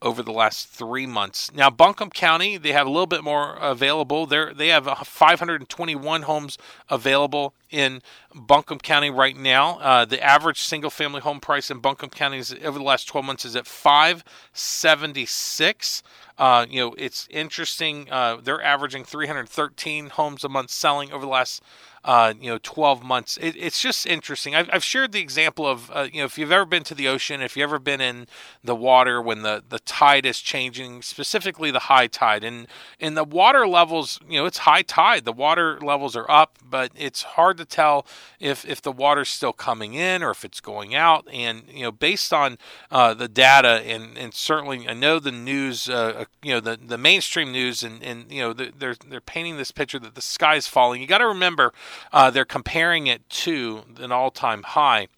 over 0.05 0.23
the 0.23 0.31
last 0.31 0.69
three 0.69 1.07
months. 1.07 1.51
Now, 1.53 1.69
Buncombe 1.71 2.11
County, 2.11 2.57
they 2.59 2.73
have 2.73 2.87
a 2.87 2.91
little 2.91 3.07
bit 3.07 3.25
more 3.25 3.55
available. 3.55 4.27
They 4.27 4.53
they 4.53 4.69
have 4.69 4.87
521 4.87 6.23
homes 6.23 6.59
available 6.91 7.55
in 7.71 8.03
Buncombe 8.35 8.79
County 8.79 9.09
right 9.11 9.37
now. 9.37 9.79
Uh, 9.79 10.05
the 10.05 10.23
average 10.23 10.61
single 10.61 10.91
family 10.91 11.23
home 11.23 11.41
price 11.41 11.71
in 11.71 11.79
Buncombe 11.79 12.11
County 12.11 12.37
is, 12.39 12.55
over 12.63 12.79
the 12.79 12.85
last 12.85 13.09
12 13.09 13.25
months 13.25 13.47
is 13.47 13.57
at 13.57 13.67
576. 13.67 16.03
Uh, 16.37 16.67
you 16.69 16.81
know, 16.81 16.93
it's 16.99 17.29
interesting. 17.31 18.09
Uh, 18.11 18.39
they're 18.43 18.61
averaging 18.63 19.05
313 19.05 20.11
homes 20.11 20.43
a 20.45 20.49
month 20.49 20.71
selling 20.71 21.13
over 21.13 21.25
the 21.25 21.31
last 21.31 21.63
uh, 22.05 22.35
you 22.39 22.51
know, 22.51 22.59
12 22.63 23.03
months. 23.03 23.39
It, 23.39 23.57
it's 23.57 23.81
just 23.81 24.07
interesting. 24.07 24.55
I've, 24.55 24.69
I've, 24.71 24.85
shared 24.85 25.13
the 25.13 25.21
example 25.21 25.67
of, 25.67 25.91
uh, 25.91 26.07
you 26.13 26.19
know, 26.19 26.27
if 26.27 26.37
you've 26.37 26.53
ever 26.53 26.67
been 26.67 26.85
to 26.85 26.95
the 26.95 27.09
ocean, 27.09 27.41
if 27.41 27.57
you've 27.57 27.65
ever 27.65 27.79
been 27.79 28.03
in 28.03 28.27
the 28.63 28.77
water 28.77 29.23
when 29.23 29.41
the, 29.41 29.65
the 29.67 29.79
tide 29.79 30.27
is 30.27 30.41
changing, 30.41 31.01
specifically 31.01 31.71
the 31.71 31.79
high 31.81 32.07
tide, 32.07 32.45
and 32.45 32.67
in 33.01 33.15
the 33.15 33.25
water 33.25 33.67
levels, 33.67 34.21
you 34.29 34.39
know, 34.39 34.45
it's 34.45 34.59
high 34.59 34.83
tide. 34.83 35.25
The 35.25 35.33
water 35.33 35.81
levels 35.81 36.15
are 36.15 36.31
up, 36.31 36.59
but 36.63 36.93
it's 36.95 37.23
hard 37.23 37.57
to 37.57 37.65
tell 37.65 38.07
if, 38.39 38.67
if 38.67 38.83
the 38.83 38.93
water's 38.93 39.31
still 39.31 39.55
coming 39.55 39.95
in 39.95 40.23
or 40.23 40.31
if 40.31 40.45
it's 40.45 40.61
going 40.61 40.95
out. 40.95 41.27
And, 41.33 41.63
you 41.73 41.85
know, 41.85 41.93
based 41.93 42.35
on 42.35 42.59
uh, 42.91 43.15
the 43.15 43.29
data, 43.29 43.83
and, 43.87 44.19
and 44.19 44.35
certainly 44.35 44.87
I 44.87 44.93
know 44.93 45.19
the 45.19 45.33
news, 45.33 45.89
uh, 45.89 45.95
uh, 45.95 46.25
you 46.43 46.53
know, 46.53 46.61
the, 46.61 46.77
the 46.77 46.99
mainstream 46.99 47.51
news, 47.51 47.83
and, 47.83 48.03
and 48.03 48.31
you 48.31 48.43
know, 48.43 48.53
they're, 48.53 48.95
they're 49.09 49.23
painting 49.23 49.57
this 49.57 49.73
picture 49.73 49.99
that 50.01 50.15
the 50.15 50.21
sky 50.21 50.57
is 50.57 50.67
falling. 50.67 51.01
You 51.01 51.07
got 51.07 51.19
to 51.19 51.27
remember, 51.27 51.73
uh, 52.13 52.31
they're 52.31 52.45
comparing 52.45 53.07
it 53.07 53.29
to 53.31 53.83
an 53.99 54.13
all-time 54.13 54.63
high 54.63 55.09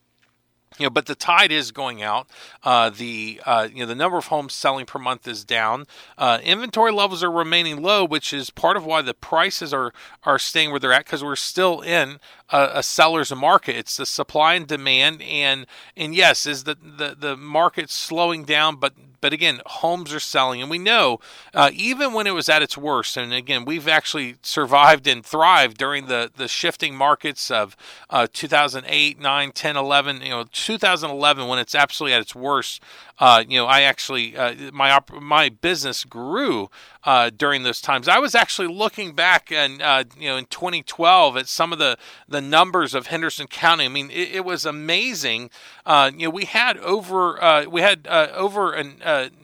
you 0.78 0.84
know, 0.84 0.90
but 0.90 1.06
the 1.06 1.14
tide 1.14 1.52
is 1.52 1.70
going 1.70 2.02
out. 2.02 2.28
Uh, 2.62 2.90
the 2.90 3.40
uh, 3.46 3.68
you 3.72 3.80
know 3.80 3.86
the 3.86 3.94
number 3.94 4.18
of 4.18 4.26
homes 4.26 4.52
selling 4.52 4.84
per 4.84 4.98
month 4.98 5.26
is 5.26 5.44
down. 5.44 5.86
Uh, 6.18 6.38
inventory 6.42 6.92
levels 6.92 7.22
are 7.22 7.30
remaining 7.30 7.82
low, 7.82 8.04
which 8.04 8.32
is 8.32 8.50
part 8.50 8.76
of 8.76 8.84
why 8.84 9.00
the 9.02 9.14
prices 9.14 9.72
are 9.72 9.92
are 10.24 10.38
staying 10.38 10.70
where 10.70 10.80
they're 10.80 10.92
at 10.92 11.04
because 11.04 11.24
we're 11.24 11.36
still 11.36 11.80
in 11.80 12.18
a, 12.50 12.70
a, 12.74 12.82
seller's 12.82 13.34
market. 13.34 13.76
It's 13.76 13.96
the 13.96 14.06
supply 14.06 14.54
and 14.54 14.66
demand, 14.66 15.22
and 15.22 15.66
and 15.96 16.14
yes, 16.14 16.46
is 16.46 16.64
the 16.64 16.74
the 16.74 17.16
the 17.18 17.36
market 17.36 17.90
slowing 17.90 18.44
down, 18.44 18.76
but 18.76 18.94
but 19.20 19.32
again, 19.32 19.60
homes 19.66 20.12
are 20.12 20.20
selling, 20.20 20.60
and 20.60 20.70
we 20.70 20.78
know 20.78 21.18
uh, 21.54 21.70
even 21.72 22.12
when 22.12 22.26
it 22.26 22.34
was 22.34 22.48
at 22.48 22.62
its 22.62 22.76
worst. 22.76 23.16
And 23.16 23.32
again, 23.32 23.64
we've 23.64 23.88
actually 23.88 24.36
survived 24.42 25.06
and 25.06 25.24
thrived 25.24 25.78
during 25.78 26.06
the 26.06 26.30
the 26.34 26.48
shifting 26.48 26.94
markets 26.94 27.50
of 27.50 27.76
uh, 28.10 28.26
2008, 28.32 29.20
9, 29.20 29.52
10, 29.52 29.76
11. 29.76 30.22
You 30.22 30.30
know, 30.30 30.44
2011 30.52 31.48
when 31.48 31.58
it's 31.58 31.74
absolutely 31.74 32.14
at 32.14 32.20
its 32.20 32.34
worst. 32.34 32.82
Uh, 33.18 33.42
you 33.48 33.58
know, 33.58 33.66
I 33.66 33.82
actually 33.82 34.36
uh, 34.36 34.54
my 34.72 34.90
op- 34.90 35.20
my 35.20 35.48
business 35.48 36.04
grew 36.04 36.70
uh, 37.06 37.30
during 37.30 37.62
those 37.62 37.80
times. 37.80 38.08
I 38.08 38.18
was 38.18 38.34
actually 38.34 38.66
looking 38.66 39.14
back 39.14 39.52
and 39.52 39.80
uh, 39.80 40.04
you 40.18 40.28
know 40.28 40.36
in 40.36 40.46
2012 40.46 41.36
at 41.36 41.46
some 41.46 41.72
of 41.72 41.78
the 41.78 41.96
the 42.28 42.40
numbers 42.40 42.94
of 42.94 43.06
Henderson 43.06 43.46
County. 43.46 43.84
I 43.84 43.88
mean, 43.88 44.10
it, 44.10 44.34
it 44.34 44.44
was 44.44 44.66
amazing. 44.66 45.50
Uh, 45.86 46.10
you 46.12 46.26
know, 46.26 46.30
we 46.30 46.44
had 46.44 46.76
over 46.78 47.42
uh, 47.42 47.64
we 47.66 47.80
had 47.80 48.08
uh, 48.08 48.28
over 48.34 48.72
an 48.72 48.96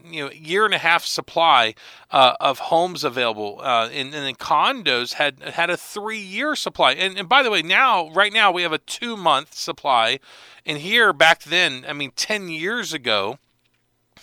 you 0.05 0.25
know 0.25 0.31
year 0.33 0.65
and 0.65 0.75
a 0.75 0.79
half 0.79 1.05
supply 1.05 1.75
uh, 2.11 2.35
of 2.41 2.59
homes 2.59 3.05
available, 3.05 3.61
uh, 3.63 3.89
and, 3.93 4.13
and 4.13 4.39
condos 4.41 5.15
had 5.15 5.41
had 5.41 5.71
a 5.71 5.77
three 5.77 6.21
year 6.21 6.57
supply. 6.57 6.93
And, 6.93 7.17
and 7.17 7.29
by 7.29 7.45
the 7.45 7.51
way, 7.51 7.63
now 7.63 8.11
right 8.11 8.33
now 8.33 8.51
we 8.51 8.63
have 8.63 8.73
a 8.73 8.79
two 8.79 9.17
month 9.17 9.55
supply, 9.55 10.19
and 10.67 10.79
here 10.79 11.13
back 11.13 11.45
then, 11.45 11.85
I 11.87 11.93
mean, 11.93 12.11
ten 12.17 12.49
years 12.49 12.93
ago 12.93 13.39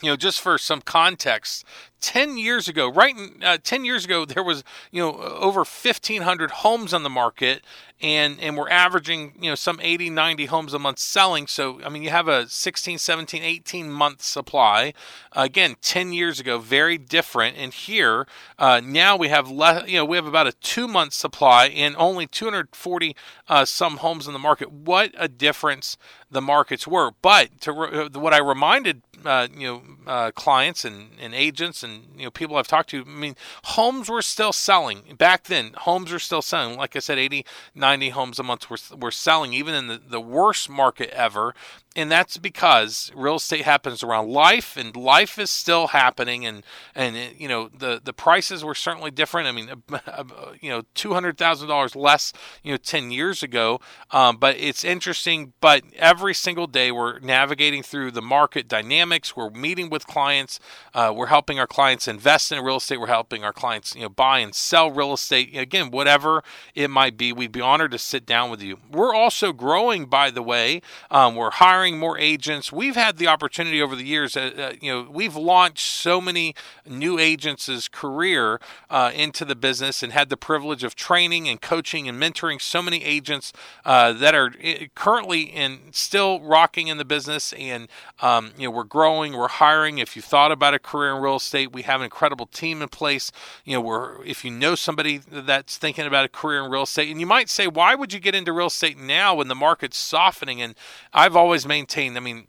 you 0.02 0.10
know, 0.10 0.16
just 0.16 0.42
for 0.42 0.58
some 0.58 0.82
context, 0.82 1.66
10 2.02 2.38
years 2.38 2.68
ago, 2.68 2.92
right 2.92 3.16
uh, 3.44 3.58
10 3.64 3.86
years 3.86 4.06
ago, 4.06 4.26
there 4.26 4.44
was, 4.44 4.64
you 4.92 5.02
know, 5.02 5.16
over 5.18 5.60
1,500 5.60 6.52
homes 6.52 6.94
on 6.94 7.04
the 7.04 7.10
market 7.10 7.64
and, 8.02 8.40
and 8.40 8.58
we're 8.58 8.70
averaging, 8.70 9.34
you 9.42 9.50
know, 9.50 9.56
some 9.56 9.80
80, 9.82 10.10
90 10.10 10.46
homes 10.46 10.74
a 10.74 10.80
month 10.80 11.00
selling. 11.00 11.48
So, 11.48 11.82
I 11.84 11.90
mean, 11.90 12.02
you 12.02 12.12
have 12.12 12.30
a 12.30 12.48
16, 12.48 12.98
17, 12.98 13.44
18 13.44 13.92
month 13.92 14.22
supply. 14.22 14.94
Again, 15.34 15.76
10 15.82 16.14
years 16.14 16.40
ago, 16.40 16.60
very 16.60 16.98
different. 16.98 17.58
And 17.58 17.74
here, 17.74 18.26
uh, 18.58 18.82
now 18.84 19.18
we 19.18 19.28
have 19.28 19.52
less, 19.52 19.88
you 19.90 19.98
know, 19.98 20.06
we 20.06 20.16
have 20.16 20.28
about 20.28 20.48
a 20.48 20.54
two 20.54 20.88
month 20.88 21.14
supply 21.14 21.68
and 21.68 21.96
only 21.98 22.26
240 22.26 23.16
uh, 23.50 23.66
some 23.66 23.98
homes 23.98 24.28
in 24.28 24.34
the 24.34 24.40
market. 24.40 24.72
What 24.72 25.12
a 25.18 25.28
difference 25.28 25.98
the 26.32 26.42
markets 26.42 26.88
were. 26.88 27.12
But 27.22 27.60
to 27.62 27.74
re- 27.74 28.06
uh, 28.06 28.20
what 28.20 28.34
I 28.34 28.38
reminded, 28.38 29.02
uh, 29.26 29.48
you 29.54 29.68
know, 29.68 29.82
uh, 30.08 30.32
clients 30.32 30.86
and, 30.86 31.12
and 31.20 31.34
agents 31.34 31.84
and 31.84 31.89
you 32.18 32.24
know 32.24 32.32
people 32.32 32.56
I've 32.56 32.68
talked 32.68 32.90
to, 32.92 33.02
I 33.02 33.04
mean, 33.04 33.36
homes 33.64 34.10
were 34.10 34.22
still 34.22 34.54
selling 34.54 35.16
back 35.18 35.46
then. 35.46 35.72
Homes 35.76 36.12
are 36.12 36.20
still 36.20 36.42
selling. 36.42 36.78
Like 36.78 36.96
I 36.96 37.00
said, 37.00 37.18
80, 37.18 37.46
90 37.76 38.10
homes 38.10 38.40
a 38.40 38.44
month 38.44 38.70
were, 38.70 38.78
were 38.98 39.12
selling, 39.12 39.54
even 39.54 39.74
in 39.76 39.88
the, 39.88 40.02
the 40.06 40.22
worst 40.22 40.70
market 40.70 41.10
ever 41.12 41.54
and 42.00 42.10
that's 42.10 42.38
because 42.38 43.12
real 43.14 43.36
estate 43.36 43.66
happens 43.66 44.04
around 44.04 44.30
life 44.30 44.78
and 44.78 44.96
life 44.96 45.38
is 45.38 45.50
still 45.50 45.88
happening 45.88 46.46
and 46.46 46.64
and 46.96 47.18
you 47.38 47.48
know 47.48 47.70
the 47.78 48.02
the 48.04 48.14
prices 48.14 48.64
were 48.64 48.76
certainly 48.76 49.12
different. 49.12 49.48
I 49.48 49.52
mean 49.52 49.68
you 50.62 50.70
know 50.70 50.84
$200000 50.96 51.96
less 51.96 52.34
you 52.64 52.72
know 52.72 52.78
10 52.78 53.12
years 53.12 53.44
ago 53.44 53.82
um, 54.12 54.38
but 54.38 54.56
it's 54.58 54.84
interesting 54.84 55.54
but 55.60 55.84
every 55.98 56.34
single 56.34 56.68
day 56.68 56.92
we're 56.92 57.20
navigating 57.20 57.84
through 57.84 58.12
the 58.12 58.22
market 58.22 58.68
dynamics 58.68 59.36
we're 59.36 59.50
meeting 59.50 59.90
with 59.90 60.08
clients 60.08 60.60
uh, 60.94 61.12
we're 61.16 61.28
helping 61.28 61.60
our 61.60 61.68
clients 61.68 62.08
invest 62.08 62.52
in 62.52 62.64
real 62.64 62.78
estate 62.78 63.00
we're 63.00 63.08
helping 63.08 63.44
our 63.44 63.54
clients 63.54 63.94
you 63.96 64.04
know 64.04 64.10
buy 64.10 64.40
and 64.40 64.56
sell 64.56 64.90
real 64.90 65.14
estate. 65.14 65.56
Again 65.56 65.92
whatever 65.92 66.44
it 66.76 66.90
might 66.90 67.18
be 67.18 67.34
we'd 67.34 67.52
be 67.52 67.62
honored 67.62 67.92
to 67.92 67.98
sit 67.98 68.26
down 68.26 68.50
with 68.50 68.62
you. 68.62 68.78
We're 68.90 69.14
also 69.14 69.52
growing 69.52 70.06
by 70.06 70.32
the 70.32 70.42
way 70.42 70.82
um, 71.12 71.36
we're 71.36 71.52
hiring 71.52 71.89
hiring 71.90 72.00
more 72.00 72.18
agents. 72.18 72.72
We've 72.72 72.96
had 72.96 73.18
the 73.18 73.28
opportunity 73.28 73.82
over 73.82 73.96
the 73.96 74.04
years, 74.04 74.38
uh, 74.38 74.52
uh, 74.58 74.74
you 74.82 74.92
know, 74.92 75.08
we've 75.10 75.36
launched 75.36 75.86
so 75.86 76.22
many 76.22 76.54
new 76.86 77.18
agents' 77.18 77.88
career 77.88 78.60
uh, 78.90 79.12
into 79.14 79.46
the 79.46 79.56
business 79.56 80.04
and 80.04 80.14
had 80.14 80.30
the 80.30 80.38
privilege 80.38 80.84
of 80.84 80.96
training 80.96 81.48
and 81.48 81.62
coaching 81.62 82.08
and 82.08 82.22
mentoring 82.22 82.62
so 82.62 82.82
many 82.82 83.04
agents 83.04 83.54
uh, 83.86 84.14
that 84.14 84.36
are 84.36 84.54
eh, 84.62 84.88
currently 84.96 85.42
in 85.42 85.80
still 85.92 86.40
rocking 86.42 86.88
in 86.88 86.98
the 86.98 87.06
business. 87.06 87.54
And, 87.54 87.88
um, 88.22 88.52
you 88.58 88.68
know, 88.68 88.72
we're 88.72 88.84
growing, 88.84 89.34
we're 89.34 89.48
hiring. 89.48 89.98
If 89.98 90.16
you 90.16 90.22
thought 90.22 90.52
about 90.52 90.74
a 90.74 90.80
career 90.80 91.16
in 91.16 91.22
real 91.22 91.38
estate, 91.38 91.74
we 91.74 91.84
have 91.84 92.02
an 92.02 92.06
incredible 92.06 92.46
team 92.46 92.82
in 92.82 92.90
place. 92.90 93.32
You 93.66 93.76
know, 93.76 93.82
we're, 93.82 94.24
if 94.26 94.46
you 94.46 94.52
know 94.52 94.76
somebody 94.76 95.22
that's 95.32 95.78
thinking 95.78 96.06
about 96.06 96.26
a 96.26 96.30
career 96.30 96.64
in 96.64 96.72
real 96.72 96.84
estate, 96.84 97.10
and 97.10 97.20
you 97.20 97.26
might 97.26 97.50
say, 97.50 97.68
why 97.68 97.96
would 97.96 98.14
you 98.14 98.20
get 98.20 98.36
into 98.36 98.54
real 98.54 98.68
estate 98.68 98.98
now 98.98 99.36
when 99.36 99.48
the 99.48 99.56
market's 99.56 99.98
softening? 99.98 100.62
And 100.62 100.76
I've 101.14 101.36
always 101.36 101.66
maintained. 101.70 102.18
I 102.18 102.20
mean, 102.20 102.48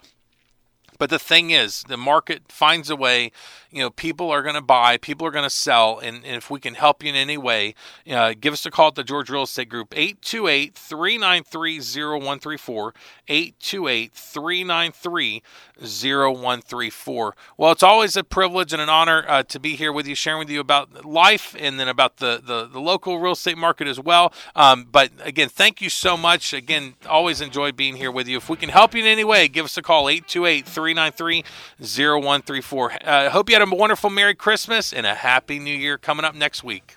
but 1.01 1.09
the 1.09 1.19
thing 1.19 1.51
is, 1.51 1.83
the 1.89 1.97
market 1.97 2.43
finds 2.53 2.91
a 2.91 2.95
way. 2.95 3.33
You 3.71 3.79
know, 3.79 3.89
people 3.89 4.31
are 4.31 4.43
going 4.43 4.55
to 4.55 4.61
buy, 4.61 4.99
people 4.99 5.27
are 5.27 5.31
going 5.31 5.45
to 5.45 5.51
sell, 5.51 5.99
and, 5.99 6.19
and, 6.27 6.37
if 6.37 6.51
we 6.51 6.61
can 6.61 6.75
help 6.75 7.03
you 7.03 7.09
in 7.09 7.17
any 7.17 7.39
way, 7.39 7.75
uh, 8.11 8.35
give 8.39 8.53
us 8.53 8.67
a 8.67 8.71
call 8.71 8.89
at 8.89 8.97
the 8.97 9.05
George 9.05 9.31
Real 9.31 9.45
Estate 9.45 9.71
Group, 9.71 9.95
828 9.97 10.75
393 10.75 11.79
0134. 11.79 12.95
828 13.29 14.13
393 14.13 15.43
0134. 15.81 17.37
Well, 17.57 17.73
it's 17.73 17.83
always 17.83 18.17
a 18.17 18.25
privilege 18.25 18.73
and 18.73 18.83
an 18.83 18.89
honor 18.89 19.25
uh, 19.27 19.43
to 19.45 19.59
be 19.59 19.77
here 19.77 19.93
with 19.93 20.07
you, 20.07 20.15
sharing 20.15 20.41
with 20.41 20.51
you 20.51 20.61
about 20.61 21.07
life 21.07 21.57
and 21.59 21.81
then 21.81 21.89
about 21.89 22.19
the, 22.19 22.43
the, 22.45 22.67
the 22.67 22.81
local 22.81 23.21
real 23.21 23.33
estate 23.33 23.57
market 23.57 23.87
as 23.87 23.99
well. 23.99 24.35
Um, 24.55 24.87
but 24.91 25.13
again, 25.21 25.49
thank 25.49 25.81
you 25.81 25.89
so 25.89 26.17
much. 26.17 26.53
Again, 26.53 26.95
always 27.09 27.41
enjoy 27.41 27.73
being 27.73 27.97
here 27.97 28.11
with 28.11 28.29
you. 28.29 28.37
If 28.37 28.51
we 28.51 28.57
can 28.57 28.69
help 28.69 28.95
you 28.95 29.01
in 29.01 29.07
any 29.07 29.25
way, 29.25 29.49
give 29.49 29.65
us 29.65 29.79
a 29.79 29.83
call, 29.83 30.09
828 30.09 30.67
393 30.67 30.90
0134. 30.95 32.93
I 32.93 33.27
uh, 33.27 33.31
hope 33.31 33.49
you 33.49 33.59
had 33.59 33.67
a 33.67 33.75
wonderful 33.75 34.11
Merry 34.11 34.35
Christmas 34.35 34.93
and 34.93 35.07
a 35.07 35.15
Happy 35.15 35.59
New 35.59 35.75
Year 35.75 35.99
coming 35.99 36.25
up 36.25 36.35
next 36.35 36.65
week. 36.65 36.97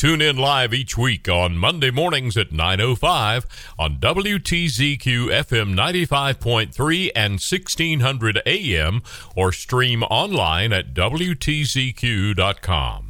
Tune 0.00 0.22
in 0.22 0.38
live 0.38 0.72
each 0.72 0.96
week 0.96 1.28
on 1.28 1.58
Monday 1.58 1.90
mornings 1.90 2.38
at 2.38 2.52
9.05 2.52 3.44
on 3.78 3.98
WTZQ 3.98 5.28
FM 5.28 5.74
95.3 5.74 7.10
and 7.14 7.32
1600 7.32 8.40
AM 8.46 9.02
or 9.36 9.52
stream 9.52 10.02
online 10.04 10.72
at 10.72 10.94
WTZQ.com. 10.94 13.09